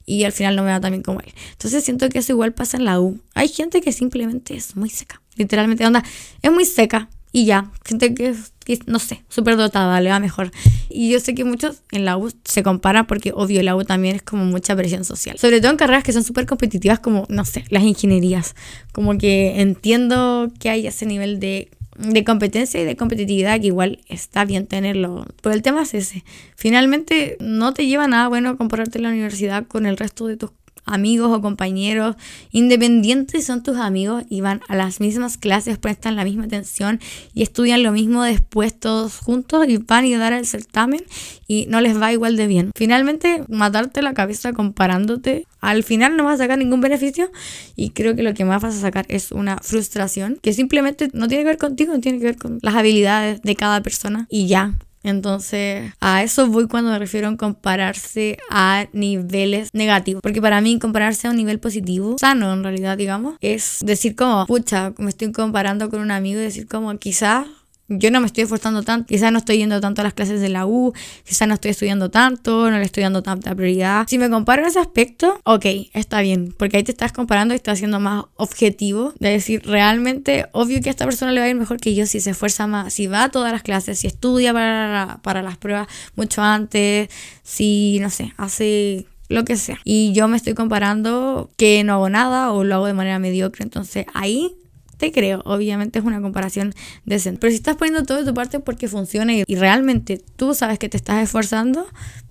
y 0.05 0.23
al 0.23 0.31
final 0.31 0.55
no 0.55 0.63
me 0.63 0.71
va 0.71 0.79
tan 0.79 0.91
bien 0.91 1.03
como 1.03 1.19
él. 1.19 1.33
Entonces 1.51 1.83
siento 1.83 2.09
que 2.09 2.19
eso 2.19 2.31
igual 2.31 2.53
pasa 2.53 2.77
en 2.77 2.85
la 2.85 2.99
U. 2.99 3.19
Hay 3.35 3.49
gente 3.49 3.81
que 3.81 3.91
simplemente 3.91 4.55
es 4.55 4.75
muy 4.75 4.89
seca. 4.89 5.21
Literalmente, 5.35 5.85
onda, 5.85 6.03
es 6.41 6.51
muy 6.51 6.65
seca 6.65 7.09
y 7.33 7.45
ya. 7.45 7.69
Gente 7.85 8.13
que 8.13 8.29
es, 8.29 8.53
no 8.85 8.99
sé, 8.99 9.23
súper 9.27 9.57
dotada, 9.57 9.99
le 9.99 10.09
va 10.09 10.19
mejor. 10.19 10.51
Y 10.89 11.11
yo 11.11 11.19
sé 11.19 11.35
que 11.35 11.43
muchos 11.43 11.81
en 11.91 12.05
la 12.05 12.17
U 12.17 12.31
se 12.45 12.63
comparan 12.63 13.07
porque 13.07 13.33
obvio 13.35 13.61
la 13.63 13.75
U 13.75 13.83
también 13.83 14.15
es 14.15 14.21
como 14.21 14.45
mucha 14.45 14.75
presión 14.75 15.03
social. 15.03 15.37
Sobre 15.37 15.59
todo 15.59 15.71
en 15.71 15.77
carreras 15.77 16.03
que 16.03 16.13
son 16.13 16.23
súper 16.23 16.45
competitivas 16.45 16.99
como, 16.99 17.25
no 17.29 17.43
sé, 17.43 17.65
las 17.69 17.83
ingenierías. 17.83 18.55
Como 18.93 19.17
que 19.17 19.59
entiendo 19.61 20.49
que 20.59 20.69
hay 20.69 20.87
ese 20.87 21.05
nivel 21.05 21.41
de 21.41 21.69
de 22.01 22.23
competencia 22.23 22.81
y 22.81 22.85
de 22.85 22.95
competitividad 22.95 23.59
que 23.59 23.67
igual 23.67 23.99
está 24.07 24.45
bien 24.45 24.67
tenerlo. 24.67 25.25
Pero 25.41 25.55
el 25.55 25.61
tema 25.61 25.83
es 25.83 25.93
ese. 25.93 26.23
Finalmente 26.55 27.37
no 27.39 27.73
te 27.73 27.87
lleva 27.87 28.07
nada 28.07 28.27
bueno 28.27 28.57
compararte 28.57 28.99
la 28.99 29.09
universidad 29.09 29.67
con 29.67 29.85
el 29.85 29.97
resto 29.97 30.27
de 30.27 30.37
tus 30.37 30.51
amigos 30.85 31.31
o 31.31 31.41
compañeros, 31.41 32.15
independientes 32.51 33.45
son 33.45 33.63
tus 33.63 33.77
amigos 33.77 34.23
y 34.29 34.41
van 34.41 34.61
a 34.67 34.75
las 34.75 34.99
mismas 34.99 35.37
clases, 35.37 35.77
prestan 35.77 36.15
la 36.15 36.23
misma 36.23 36.45
atención 36.45 36.99
y 37.33 37.43
estudian 37.43 37.83
lo 37.83 37.91
mismo 37.91 38.23
después 38.23 38.77
todos 38.77 39.17
juntos 39.17 39.67
y 39.67 39.77
van 39.77 40.11
a 40.13 40.17
dar 40.17 40.33
el 40.33 40.45
certamen 40.45 41.03
y 41.47 41.65
no 41.69 41.81
les 41.81 41.99
va 42.01 42.11
igual 42.13 42.37
de 42.37 42.47
bien. 42.47 42.71
Finalmente, 42.75 43.43
matarte 43.47 44.01
la 44.01 44.13
cabeza 44.13 44.53
comparándote, 44.53 45.45
al 45.59 45.83
final 45.83 46.17
no 46.17 46.25
vas 46.25 46.35
a 46.35 46.43
sacar 46.43 46.57
ningún 46.57 46.81
beneficio 46.81 47.31
y 47.75 47.91
creo 47.91 48.15
que 48.15 48.23
lo 48.23 48.33
que 48.33 48.45
más 48.45 48.61
vas 48.61 48.75
a 48.75 48.81
sacar 48.81 49.05
es 49.09 49.31
una 49.31 49.57
frustración 49.57 50.39
que 50.41 50.53
simplemente 50.53 51.09
no 51.13 51.27
tiene 51.27 51.43
que 51.43 51.49
ver 51.49 51.57
contigo, 51.57 51.93
no 51.93 51.99
tiene 51.99 52.19
que 52.19 52.25
ver 52.25 52.37
con 52.37 52.59
las 52.61 52.75
habilidades 52.75 53.41
de 53.41 53.55
cada 53.55 53.81
persona 53.81 54.27
y 54.29 54.47
ya. 54.47 54.73
Entonces, 55.03 55.91
a 55.99 56.23
eso 56.23 56.47
voy 56.47 56.67
cuando 56.67 56.91
me 56.91 56.99
refiero 56.99 57.27
a 57.27 57.37
compararse 57.37 58.37
a 58.49 58.85
niveles 58.93 59.69
negativos. 59.73 60.21
Porque 60.21 60.41
para 60.41 60.61
mí, 60.61 60.79
compararse 60.79 61.27
a 61.27 61.31
un 61.31 61.37
nivel 61.37 61.59
positivo, 61.59 62.15
sano 62.19 62.53
en 62.53 62.63
realidad, 62.63 62.97
digamos, 62.97 63.35
es 63.41 63.79
decir 63.81 64.15
como, 64.15 64.45
pucha, 64.45 64.93
me 64.97 65.09
estoy 65.09 65.31
comparando 65.31 65.89
con 65.89 66.01
un 66.01 66.11
amigo 66.11 66.39
y 66.39 66.43
decir 66.43 66.67
como, 66.67 66.97
quizás 66.97 67.47
yo 67.97 68.11
no 68.11 68.19
me 68.21 68.27
estoy 68.27 68.43
esforzando 68.43 68.83
tanto, 68.83 69.07
quizás 69.07 69.31
no 69.31 69.39
estoy 69.39 69.57
yendo 69.57 69.79
tanto 69.81 70.01
a 70.01 70.03
las 70.03 70.13
clases 70.13 70.41
de 70.41 70.49
la 70.49 70.65
U, 70.65 70.93
quizás 71.25 71.47
no 71.47 71.55
estoy 71.55 71.71
estudiando 71.71 72.09
tanto, 72.09 72.69
no 72.71 72.77
le 72.77 72.85
estoy 72.85 73.03
dando 73.03 73.21
tanta 73.21 73.53
prioridad. 73.53 74.05
Si 74.07 74.17
me 74.17 74.29
comparo 74.29 74.61
en 74.61 74.69
ese 74.69 74.79
aspecto, 74.79 75.39
ok, 75.43 75.65
está 75.93 76.21
bien, 76.21 76.53
porque 76.57 76.77
ahí 76.77 76.83
te 76.83 76.91
estás 76.91 77.11
comparando 77.11 77.53
y 77.53 77.57
estás 77.57 77.79
siendo 77.79 77.99
más 77.99 78.25
objetivo, 78.35 79.13
de 79.19 79.29
decir, 79.29 79.61
realmente, 79.65 80.47
obvio 80.53 80.81
que 80.81 80.89
a 80.89 80.91
esta 80.91 81.05
persona 81.05 81.31
le 81.31 81.39
va 81.39 81.45
a 81.45 81.49
ir 81.49 81.55
mejor 81.55 81.79
que 81.79 81.93
yo 81.95 82.05
si 82.05 82.19
se 82.19 82.31
esfuerza 82.31 82.67
más, 82.67 82.93
si 82.93 83.07
va 83.07 83.25
a 83.25 83.29
todas 83.29 83.51
las 83.51 83.63
clases, 83.63 83.99
si 83.99 84.07
estudia 84.07 84.53
para, 84.53 85.19
para 85.21 85.41
las 85.41 85.57
pruebas 85.57 85.87
mucho 86.15 86.41
antes, 86.41 87.09
si, 87.43 87.99
no 88.01 88.09
sé, 88.09 88.33
hace 88.37 89.05
lo 89.31 89.45
que 89.45 89.57
sea. 89.57 89.79
Y 89.83 90.11
yo 90.13 90.27
me 90.27 90.37
estoy 90.37 90.53
comparando 90.53 91.49
que 91.57 91.83
no 91.83 91.93
hago 91.93 92.09
nada 92.09 92.51
o 92.51 92.63
lo 92.63 92.75
hago 92.75 92.85
de 92.85 92.93
manera 92.93 93.17
mediocre. 93.19 93.63
Entonces 93.63 94.05
ahí 94.13 94.55
te 95.01 95.11
creo. 95.11 95.41
Obviamente 95.45 95.97
es 95.97 96.05
una 96.05 96.21
comparación 96.21 96.73
decente. 97.05 97.39
Pero 97.39 97.49
si 97.49 97.57
estás 97.57 97.75
poniendo 97.75 98.03
todo 98.03 98.19
de 98.19 98.25
tu 98.25 98.35
parte 98.35 98.59
porque 98.59 98.87
funciona 98.87 99.33
y, 99.33 99.43
realmente 99.55 100.21
tú 100.35 100.53
sabes 100.53 100.77
que 100.77 100.89
te 100.89 100.97
estás 100.97 101.23
esforzando, 101.23 101.87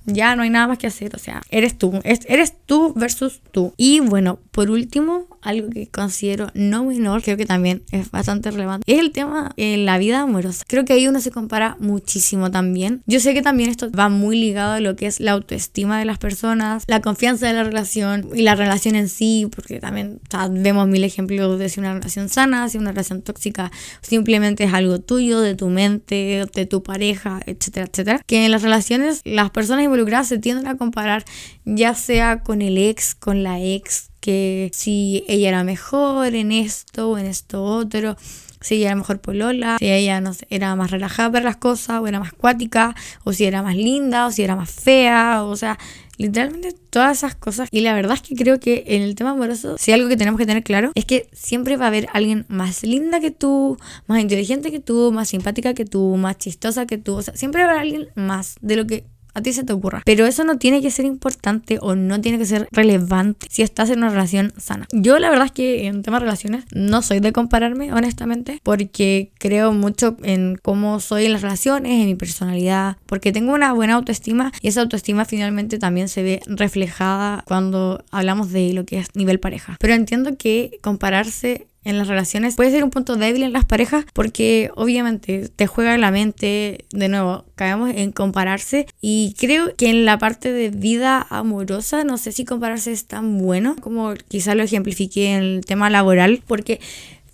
ya 0.07 0.37
no 0.37 0.43
hay 0.43 0.51
nada 0.51 0.67
más 0.67 0.79
que 0.79 0.87
hacer. 0.87 1.15
O 1.15 1.19
sea, 1.19 1.43
eres 1.51 1.77
tú. 1.79 2.01
eres 2.05 2.55
tú 2.67 2.93
versus 2.95 3.41
tú. 3.53 3.75
Y 3.77 4.01
bueno, 4.01 4.39
por 4.51 4.71
último, 4.71 5.27
algo 5.43 5.71
que 5.71 5.87
considero 5.89 6.51
no 6.55 6.85
menor, 6.85 7.23
creo 7.23 7.37
que 7.37 7.47
también 7.47 7.83
es 7.91 8.11
bastante 8.11 8.51
relevante, 8.51 8.93
es 8.93 9.01
el 9.01 9.13
tema 9.13 9.53
en 9.57 9.87
la 9.87 9.99
vida 9.99 10.21
amorosa. 10.21 10.65
Creo 10.67 10.85
que 10.85 10.93
ahí 10.93 11.07
uno 11.07 11.21
se 11.21 11.31
compara 11.31 11.77
muchísimo 11.81 12.51
también. 12.51 13.03
Yo 13.07 13.21
sé 13.21 13.35
que 13.35 13.43
también 13.43 13.71
esto 13.71 13.91
va 13.91 14.09
muy 14.09 14.39
ligado 14.39 14.75
a 14.75 14.81
lo 14.81 14.97
que 14.97 15.07
es 15.07 15.21
la 15.21 15.33
autoestima 15.33 15.99
de 15.99 16.05
las 16.05 16.19
personas, 16.19 16.85
la 16.87 17.01
confianza 17.01 17.47
de 17.47 17.55
la 17.55 17.65
relación 17.65 18.29
y 18.35 18.43
la 18.43 18.55
relación 18.55 18.95
en 18.95 19.09
sí, 19.09 19.49
porque 19.55 19.81
también 19.81 20.21
vemos 20.51 20.89
mil 20.89 21.05
ejemplos 21.05 21.59
de 21.59 21.69
si 21.69 21.81
una 21.81 21.95
relación 21.95 22.29
sana, 22.29 22.69
si 22.69 22.79
una 22.79 22.91
relación 22.91 23.23
tóxica 23.23 23.71
simplemente 24.03 24.65
es 24.65 24.75
algo 24.75 25.01
tuyo, 25.01 25.41
de 25.41 25.55
tu 25.55 25.69
mente, 25.69 26.47
de 26.53 26.67
tu 26.67 26.83
pareja, 26.83 27.41
etcétera, 27.47 27.87
etcétera. 27.91 28.21
Que 28.27 28.45
en 28.45 28.51
las 28.51 28.63
relaciones 28.63 29.23
las 29.25 29.51
personas 29.51 29.85
involucradas 29.85 30.00
se 30.25 30.39
tienden 30.39 30.67
a 30.67 30.77
comparar 30.77 31.25
ya 31.65 31.95
sea 31.95 32.43
con 32.43 32.63
el 32.63 32.79
ex, 32.79 33.15
con 33.15 33.43
la 33.43 33.61
ex, 33.61 34.11
que 34.21 34.71
si 34.73 35.25
ella 35.29 35.49
era 35.49 35.65
mejor 35.65 36.35
en 36.35 36.53
esto 36.53 37.11
o 37.11 37.19
en 37.19 37.27
esto 37.27 37.65
otro, 37.65 38.17
si 38.61 38.77
ella 38.77 38.89
era 38.89 38.97
mejor 38.97 39.21
polola, 39.21 39.77
si 39.79 39.91
ella 39.91 40.21
no 40.21 40.33
era 40.51 40.77
más 40.77 40.91
relajada 40.91 41.33
para 41.33 41.45
las 41.45 41.57
cosas, 41.57 42.01
o 42.01 42.07
era 42.07 42.21
más 42.21 42.33
cuática, 42.33 42.95
o 43.25 43.33
si 43.33 43.45
era 43.45 43.63
más 43.63 43.77
linda, 43.77 44.27
o 44.27 44.31
si 44.31 44.43
era 44.43 44.57
más 44.57 44.71
fea, 44.71 45.45
o 45.45 45.57
sea, 45.57 45.79
literalmente 46.19 46.75
todas 46.91 47.19
esas 47.19 47.35
cosas. 47.35 47.69
Y 47.73 47.81
la 47.81 47.95
verdad 47.95 48.15
es 48.15 48.21
que 48.21 48.35
creo 48.35 48.61
que 48.61 48.85
en 48.87 49.03
el 49.03 49.15
tema 49.15 49.31
amoroso, 49.31 49.77
si 49.79 49.93
algo 49.93 50.09
que 50.09 50.19
tenemos 50.19 50.39
que 50.39 50.47
tener 50.47 50.63
claro 50.63 50.93
es 50.95 51.07
que 51.07 51.29
siempre 51.33 51.79
va 51.79 51.87
a 51.87 51.89
haber 51.89 52.09
alguien 52.13 52.45
más 52.49 52.83
linda 52.83 53.21
que 53.21 53.31
tú, 53.31 53.79
más 54.07 54.21
inteligente 54.21 54.71
que 54.71 54.81
tú, 54.81 55.13
más 55.13 55.29
simpática 55.29 55.73
que 55.73 55.87
tú, 55.87 56.17
más 56.17 56.37
chistosa 56.37 56.87
que 56.87 56.99
tú, 56.99 57.17
o 57.17 57.23
sea, 57.23 57.35
siempre 57.37 57.63
va 57.65 57.71
a 57.71 57.73
haber 57.73 57.83
alguien 57.83 58.09
más 58.15 58.57
de 58.61 58.77
lo 58.77 58.87
que 58.87 59.05
a 59.35 59.43
ti 59.43 59.53
se 59.53 59.65
te 59.65 59.73
ocurra. 59.73 60.03
Pero 60.05 60.27
eso 60.27 60.45
no 60.45 60.59
tiene 60.59 60.83
que 60.83 60.91
ser 60.91 61.05
importante 61.05 61.79
o 61.81 61.95
no 61.95 62.21
tiene 62.21 62.39
que 62.39 62.47
ser 62.47 62.69
relevante 62.71 63.47
si 63.51 63.63
estás 63.63 63.91
en 63.91 63.99
una 63.99 64.11
relación 64.11 64.53
sana. 64.57 64.87
Yo 64.93 65.19
la 65.19 65.31
verdad 65.31 65.47
es 65.47 65.53
que 65.53 65.87
en 65.87 66.03
temas 66.03 66.21
de 66.21 66.27
relaciones 66.27 66.65
no 66.73 67.03
soy 67.03 67.21
de 67.21 67.33
compararme, 67.33 67.93
honestamente, 67.93 68.61
porque 68.63 69.33
creo 69.39 69.73
mucho 69.73 70.17
en 70.23 70.57
cómo 70.63 71.01
soy 71.01 71.27
en 71.27 71.33
las 71.33 71.43
relaciones, 71.43 71.93
en 71.93 72.07
mi 72.07 72.15
personalidad, 72.15 72.97
porque 73.07 73.33
tengo 73.33 73.53
una 73.55 73.73
buena 73.73 73.95
autoestima 73.95 74.53
y 74.61 74.69
esa 74.69 74.83
autoestima 74.83 75.25
finalmente 75.25 75.79
también 75.79 76.09
se 76.09 76.23
ve 76.23 76.41
reflejada 76.47 77.45
cuando 77.47 78.05
hablamos 78.11 78.51
de 78.51 78.73
lo 78.73 78.85
que 78.85 78.99
es 78.99 79.15
nivel 79.15 79.41
pareja. 79.41 79.77
Pero 79.81 79.95
entiendo 79.95 80.37
que 80.37 80.79
compararse 80.83 81.70
en 81.85 81.99
las 81.99 82.09
relaciones 82.09 82.57
puede 82.57 82.71
ser 82.71 82.85
un 82.85 82.91
punto 82.91 83.17
débil 83.17 83.43
en 83.43 83.53
las 83.53 83.65
parejas 83.65 84.05
porque 84.13 84.71
obviamente 84.75 85.49
te 85.49 85.67
juega 85.67 85.97
la 85.99 86.11
mente, 86.11 86.85
de 86.91 87.09
nuevo, 87.09 87.45
caemos 87.55 87.91
en 87.95 88.13
compararse 88.13 88.87
y 89.01 89.35
creo 89.39 89.75
que 89.77 89.91
en 89.91 90.05
la 90.05 90.19
parte 90.19 90.53
de 90.53 90.71
vida 90.71 91.27
amorosa 91.31 92.05
no 92.05 92.19
sé 92.19 92.33
si 92.33 92.45
compararse 92.45 92.93
es 92.93 93.07
tan 93.07 93.39
bueno 93.39 93.77
como 93.81 94.15
quizá 94.29 94.55
lo 94.55 94.63
ejemplifique 94.63 95.33
en 95.33 95.43
el 95.43 95.65
tema 95.65 95.91
laboral 95.91 96.43
porque 96.47 96.81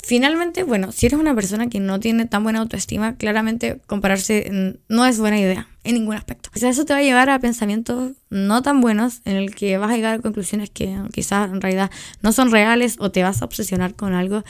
Finalmente, 0.07 0.63
bueno, 0.63 0.93
si 0.93 1.07
eres 1.07 1.19
una 1.19 1.35
persona 1.35 1.69
que 1.69 1.81
no 1.81 1.99
tiene 1.99 2.27
tan 2.27 2.45
buena 2.45 2.61
autoestima, 2.61 3.17
claramente 3.17 3.81
compararse 3.89 4.79
no 4.89 5.05
es 5.05 5.19
buena 5.19 5.41
idea 5.41 5.67
en 5.87 5.95
ningún 5.95 6.15
aspecto. 6.15 6.51
Sea, 6.55 6.69
eso 6.69 6.85
te 6.85 6.93
va 6.93 6.99
a 6.99 7.03
llevar 7.03 7.31
a 7.31 7.39
pensamientos 7.39 8.13
no 8.31 8.63
tan 8.63 8.81
buenos 8.81 9.21
en 9.25 9.37
el 9.37 9.55
que 9.55 9.79
vas 9.79 9.91
a 9.91 9.97
llegar 9.97 10.15
a 10.15 10.19
conclusiones 10.19 10.71
que 10.71 10.97
quizás 11.13 11.51
en 11.51 11.61
realidad 11.61 11.91
no 12.23 12.33
son 12.33 12.51
reales 12.51 12.97
o 12.99 13.11
te 13.11 13.23
vas 13.23 13.43
a 13.43 13.45
obsesionar 13.45 13.95
con 13.95 14.15
algo 14.15 14.43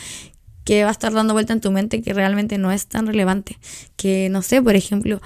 que 0.64 0.83
va 0.83 0.88
a 0.88 0.92
estar 0.92 1.12
dando 1.12 1.33
vuelta 1.33 1.53
en 1.53 1.61
tu 1.61 1.70
mente 1.70 2.03
que 2.03 2.12
realmente 2.12 2.59
no 2.59 2.72
es 2.72 2.87
tan 2.87 3.07
relevante. 3.07 3.59
Que 3.96 4.29
no 4.31 4.42
sé, 4.42 4.61
por 4.62 4.75
ejemplo, 4.75 5.20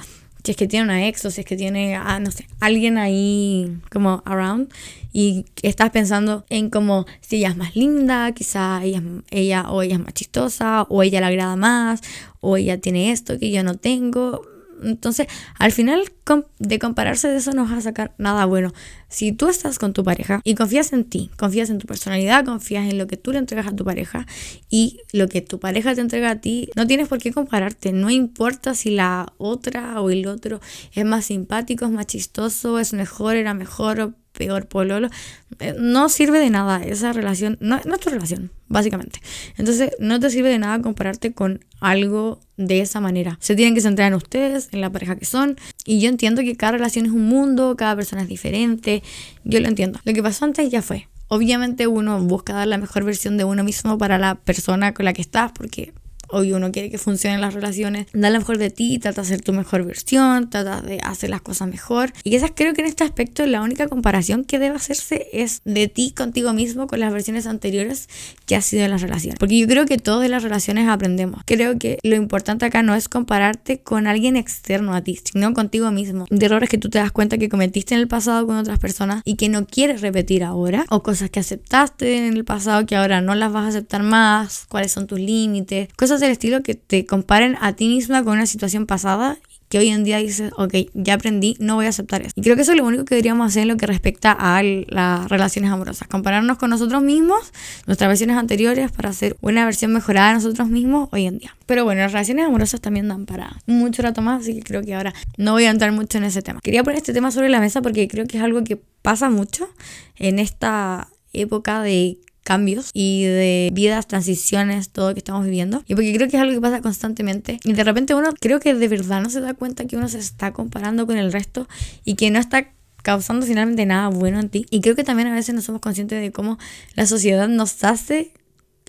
si 0.45 0.51
es 0.53 0.57
que 0.57 0.67
tiene 0.67 0.85
una 0.85 1.07
ex 1.07 1.25
o 1.25 1.31
si 1.31 1.41
es 1.41 1.47
que 1.47 1.57
tiene, 1.57 1.97
ah, 1.97 2.19
no 2.21 2.31
sé, 2.31 2.47
alguien 2.61 2.99
ahí 2.99 3.79
como 3.91 4.23
around 4.25 4.73
y 5.13 5.47
estás 5.63 5.91
pensando 5.91 6.45
en 6.49 6.71
como 6.71 7.07
si 7.21 7.37
ella 7.37 7.51
es 7.51 7.57
más 7.57 7.77
linda, 7.77 8.33
quizá 8.33 8.83
ella, 8.83 9.03
ella 9.31 9.71
o 9.71 9.83
ella 9.83 9.95
es 9.95 10.01
más 10.01 10.15
chistosa 10.15 10.83
o 10.89 11.03
ella 11.03 11.21
le 11.21 11.27
agrada 11.27 11.57
más 11.57 12.01
o 12.41 12.57
ella 12.57 12.81
tiene 12.81 13.13
esto 13.13 13.39
que 13.39 13.51
yo 13.51 13.63
no 13.63 13.77
tengo. 13.77 14.43
Entonces, 14.83 15.27
al 15.59 15.73
final 15.73 16.11
de 16.59 16.79
compararse 16.79 17.29
de 17.29 17.37
eso 17.37 17.53
no 17.53 17.65
vas 17.65 17.79
a 17.79 17.81
sacar 17.81 18.15
nada 18.19 18.45
bueno. 18.45 18.73
Si 19.09 19.33
tú 19.33 19.49
estás 19.49 19.79
con 19.79 19.93
tu 19.93 20.05
pareja 20.05 20.41
y 20.45 20.55
confías 20.55 20.93
en 20.93 21.05
ti, 21.05 21.31
confías 21.37 21.71
en 21.71 21.79
tu 21.79 21.87
personalidad, 21.87 22.45
confías 22.45 22.89
en 22.89 22.99
lo 22.99 23.07
que 23.07 23.17
tú 23.17 23.33
le 23.33 23.39
entregas 23.39 23.67
a 23.67 23.75
tu 23.75 23.85
pareja 23.85 24.27
y 24.69 25.01
lo 25.13 25.29
que 25.29 25.41
tu 25.41 25.59
pareja 25.59 25.95
te 25.95 26.01
entrega 26.01 26.31
a 26.31 26.41
ti, 26.41 26.71
no 26.77 26.87
tienes 26.87 27.09
por 27.09 27.19
qué 27.19 27.33
compararte. 27.33 27.93
No 27.93 28.11
importa 28.11 28.75
si 28.75 28.91
la 28.91 29.33
otra 29.39 30.01
o 30.01 30.11
el 30.11 30.27
otro 30.27 30.61
es 30.95 31.05
más 31.05 31.27
simpático, 31.27 31.85
es 31.85 31.91
más 31.91 32.07
chistoso, 32.07 32.79
es 32.79 32.93
mejor, 32.93 33.37
era 33.37 33.55
mejor 33.55 34.15
peor 34.41 34.67
pololo, 34.67 35.11
eh, 35.59 35.75
no 35.79 36.09
sirve 36.09 36.39
de 36.39 36.49
nada 36.49 36.83
esa 36.83 37.13
relación, 37.13 37.59
no, 37.61 37.77
es 37.77 38.01
tu 38.01 38.09
relación, 38.09 38.51
básicamente. 38.69 39.21
Entonces, 39.59 39.91
no 39.99 40.19
te 40.19 40.31
sirve 40.31 40.49
de 40.49 40.59
nada 40.59 40.81
compararte 40.81 41.35
con 41.35 41.63
algo 41.79 42.41
de 42.57 42.81
esa 42.81 43.01
manera. 43.01 43.37
Se 43.43 43.55
tienen 43.55 43.75
que 43.75 43.83
centrar 43.83 44.09
en 44.09 44.15
ustedes, 44.15 44.71
en 44.73 44.81
la 44.81 44.89
pareja 44.89 45.17
que 45.17 45.27
son. 45.27 45.59
Y 45.85 46.01
yo 46.01 46.09
entiendo 46.09 46.41
que 46.41 46.57
cada 46.57 46.73
relación 46.73 47.05
es 47.05 47.13
un 47.13 47.27
mundo, 47.27 47.77
cada 47.77 47.95
persona 47.97 48.23
es 48.23 48.29
diferente. 48.29 49.03
Yo 49.45 49.61
lo 49.61 49.69
entiendo. 49.69 50.01
Lo 50.05 50.15
que 50.15 50.23
pasó 50.23 50.47
antes 50.47 50.71
ya 50.71 50.81
fue. 50.81 51.09
Obviamente 51.29 51.87
uno 51.87 52.19
busca 52.21 52.55
dar 52.55 52.67
la 52.67 52.79
mejor 52.79 53.05
versión 53.05 53.37
de 53.37 53.45
uno 53.45 53.63
mismo 53.63 53.99
para 53.99 54.17
la 54.17 54.37
persona 54.37 54.95
con 54.95 55.05
la 55.05 55.13
que 55.13 55.21
estás, 55.21 55.53
porque 55.53 55.93
Hoy 56.33 56.53
uno 56.53 56.71
quiere 56.71 56.91
que 56.91 56.99
funcionen 56.99 57.41
las 57.41 57.55
relaciones, 57.55 58.07
da 58.13 58.31
lo 58.31 58.39
mejor 58.39 58.59
de 58.59 58.71
ti, 58.71 58.99
trata 58.99 59.23
de 59.23 59.29
ser 59.29 59.41
tu 59.41 59.53
mejor 59.53 59.85
versión, 59.85 60.49
trata 60.49 60.81
de 60.81 61.01
hacer 61.03 61.31
las 61.31 61.41
cosas 61.41 61.69
mejor. 61.69 62.13
Y 62.23 62.31
quizás 62.31 62.53
creo 62.55 62.73
que 62.73 62.83
en 62.83 62.87
este 62.87 63.05
aspecto 63.05 63.45
la 63.47 63.63
única 63.63 63.89
comparación 63.89 64.45
que 64.45 64.59
debe 64.59 64.77
hacerse 64.77 65.27
es 65.33 65.63
de 65.65 65.89
ti 65.89 66.13
contigo 66.17 66.53
mismo 66.53 66.87
con 66.87 67.01
las 67.01 67.13
versiones 67.13 67.47
anteriores 67.47 68.09
que 68.47 68.55
has 68.55 68.65
sido 68.65 68.85
en 68.85 68.91
las 68.91 69.03
relaciones. 69.03 69.39
Porque 69.39 69.59
yo 69.59 69.67
creo 69.67 69.87
que 69.87 69.99
todas 69.99 70.31
las 70.31 70.43
relaciones 70.43 70.89
aprendemos. 70.89 71.43
Creo 71.47 71.79
que 71.79 71.99
lo 72.03 72.15
importante 72.15 72.65
acá 72.65 72.83
no 72.83 72.95
es 72.95 73.09
compararte 73.09 73.81
con 73.81 74.07
alguien 74.07 74.37
externo 74.37 74.95
a 74.95 75.03
ti, 75.03 75.19
sino 75.25 75.53
contigo 75.53 75.91
mismo. 75.91 76.27
De 76.31 76.47
errores 76.47 76.69
que 76.69 76.79
tú 76.79 76.91
te 76.91 76.99
das 76.99 77.11
cuenta 77.11 77.39
que 77.39 77.49
cometiste 77.49 77.95
en 77.95 78.01
el 78.01 78.09
pasado 78.09 78.47
con 78.47 78.57
otras 78.57 78.79
personas 78.79 79.23
y 79.25 79.35
que 79.35 79.49
no 79.49 79.67
quieres 79.67 80.01
repetir 80.01 80.45
ahora. 80.45 80.85
O 80.91 81.03
cosas 81.03 81.31
que 81.31 81.41
aceptaste 81.41 82.19
en 82.19 82.37
el 82.37 82.45
pasado 82.45 82.87
que 82.87 82.95
ahora 82.95 83.21
no 83.21 83.35
las 83.35 83.53
vas 83.53 83.65
a 83.65 83.69
aceptar 83.69 84.03
más. 84.03 84.67
Cuáles 84.69 84.93
son 84.93 85.07
tus 85.07 85.19
límites. 85.19 85.89
Cosas 85.97 86.20
del 86.21 86.33
estilo 86.33 86.63
que 86.63 86.75
te 86.75 87.07
comparen 87.07 87.57
a 87.61 87.75
ti 87.75 87.89
misma 87.89 88.23
con 88.25 88.35
una 88.35 88.47
situación 88.47 88.87
pasada 88.87 89.39
que 89.71 89.79
hoy 89.79 89.89
en 89.89 90.03
día 90.03 90.19
dices, 90.19 90.53
ok, 90.57 90.75
ya 90.95 91.15
aprendí, 91.15 91.57
no 91.61 91.77
voy 91.77 91.87
a 91.87 91.91
aceptar 91.91 92.23
eso. 92.23 92.33
Y 92.35 92.43
creo 92.43 92.57
que 92.57 92.63
eso 92.63 92.73
es 92.73 92.79
lo 92.79 92.85
único 92.85 93.05
que 93.05 93.15
deberíamos 93.15 93.47
hacer 93.47 93.63
en 93.63 93.69
lo 93.69 93.77
que 93.77 93.87
respecta 93.87 94.33
a 94.33 94.61
las 94.65 95.29
relaciones 95.29 95.71
amorosas. 95.71 96.09
Compararnos 96.09 96.59
con 96.59 96.71
nosotros 96.71 97.01
mismos, 97.03 97.53
nuestras 97.87 98.09
versiones 98.09 98.37
anteriores, 98.37 98.91
para 98.91 99.11
hacer 99.11 99.37
una 99.41 99.65
versión 99.65 99.93
mejorada 99.93 100.31
de 100.31 100.35
nosotros 100.35 100.69
mismos 100.69 101.09
hoy 101.13 101.27
en 101.27 101.39
día. 101.39 101.57
Pero 101.67 101.85
bueno, 101.85 102.01
las 102.01 102.11
relaciones 102.11 102.47
amorosas 102.47 102.81
también 102.81 103.07
dan 103.07 103.27
para 103.27 103.59
mucho 103.67 104.03
rato 104.03 104.23
más, 104.23 104.43
así 104.43 104.55
que 104.55 104.63
creo 104.63 104.83
que 104.83 104.93
ahora 104.93 105.15
no 105.37 105.53
voy 105.53 105.67
a 105.67 105.71
entrar 105.71 105.93
mucho 105.93 106.19
en 106.19 106.25
ese 106.25 106.43
tema. 106.43 106.59
Quería 106.61 106.83
poner 106.83 106.99
este 106.99 107.13
tema 107.13 107.31
sobre 107.31 107.49
la 107.49 107.61
mesa 107.61 107.81
porque 107.81 108.09
creo 108.09 108.27
que 108.27 108.39
es 108.39 108.43
algo 108.43 108.65
que 108.65 108.77
pasa 109.03 109.31
mucho 109.31 109.69
en 110.17 110.41
esta 110.41 111.07
época 111.33 111.81
de 111.81 112.19
cambios 112.51 112.91
y 112.93 113.23
de 113.23 113.71
vidas, 113.73 114.09
transiciones, 114.09 114.91
todo 114.91 115.15
que 115.15 115.21
estamos 115.21 115.45
viviendo. 115.45 115.85
Y 115.87 115.95
porque 115.95 116.13
creo 116.13 116.29
que 116.29 116.37
es 116.37 116.43
algo 116.43 116.53
que 116.53 116.61
pasa 116.61 116.81
constantemente. 116.81 117.61
Y 117.63 117.75
de 117.75 117.85
repente 117.85 118.13
uno 118.13 118.31
creo 118.41 118.59
que 118.59 118.75
de 118.75 118.89
verdad 118.89 119.23
no 119.23 119.31
se 119.31 119.41
da 119.41 119.55
cuenta 119.55 119.85
que 119.85 119.97
uno 119.97 120.09
se 120.09 120.19
está 120.19 120.53
comparando 120.53 121.07
con 121.07 121.17
el 121.17 121.31
resto 121.33 121.69
y 122.05 122.17
que 122.17 122.29
no 122.33 122.41
está 122.41 122.67
causando 123.05 123.47
finalmente 123.47 123.87
nada 123.87 124.09
bueno 124.09 124.41
en 124.41 124.49
ti. 124.49 124.67
Y 124.69 124.81
creo 124.81 124.97
que 124.97 125.05
también 125.05 125.29
a 125.29 125.35
veces 125.35 125.55
no 125.55 125.63
somos 125.63 125.81
conscientes 125.81 126.21
de 126.21 126.33
cómo 126.33 126.59
la 126.97 127.07
sociedad 127.07 127.47
nos 127.47 127.85
hace 127.85 128.33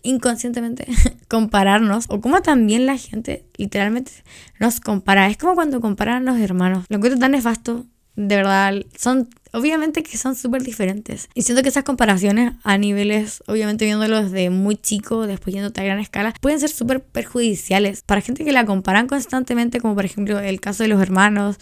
inconscientemente 0.02 0.88
compararnos 1.28 2.06
o 2.10 2.20
cómo 2.20 2.42
también 2.42 2.88
la 2.88 2.98
gente 2.98 3.46
literalmente 3.58 4.12
nos 4.60 4.80
compara. 4.80 5.28
Es 5.28 5.38
como 5.38 5.54
cuando 5.54 5.82
comparan 5.82 6.28
a 6.28 6.32
los 6.32 6.42
hermanos. 6.42 6.86
Lo 6.90 6.98
encuentro 6.98 7.20
tan 7.20 7.34
nefasto 7.34 7.86
de 8.16 8.36
verdad, 8.36 8.74
son 8.98 9.30
obviamente 9.54 10.04
que 10.04 10.18
son 10.18 10.36
súper 10.36 10.64
diferentes. 10.64 11.30
Y 11.34 11.44
siento 11.44 11.64
que 11.64 11.70
esas 11.70 11.84
comparaciones 11.84 12.54
a 12.64 12.78
niveles, 12.78 13.44
obviamente 13.48 13.86
viéndolos 13.86 14.32
de 14.32 14.50
muy 14.50 14.76
chico, 14.76 15.28
después 15.28 15.54
yéndote 15.54 15.82
a 15.82 15.84
gran 15.84 16.00
escala, 16.00 16.34
pueden 16.42 16.60
ser 16.60 16.70
súper 16.70 17.02
perjudiciales 17.02 18.02
para 18.02 18.22
gente 18.22 18.46
que 18.46 18.52
la 18.52 18.66
comparan 18.66 19.08
constantemente, 19.08 19.80
como 19.80 19.96
por 19.96 20.06
ejemplo 20.06 20.40
el 20.40 20.60
caso 20.60 20.84
de 20.84 20.90
los 20.90 21.02
hermanos 21.02 21.58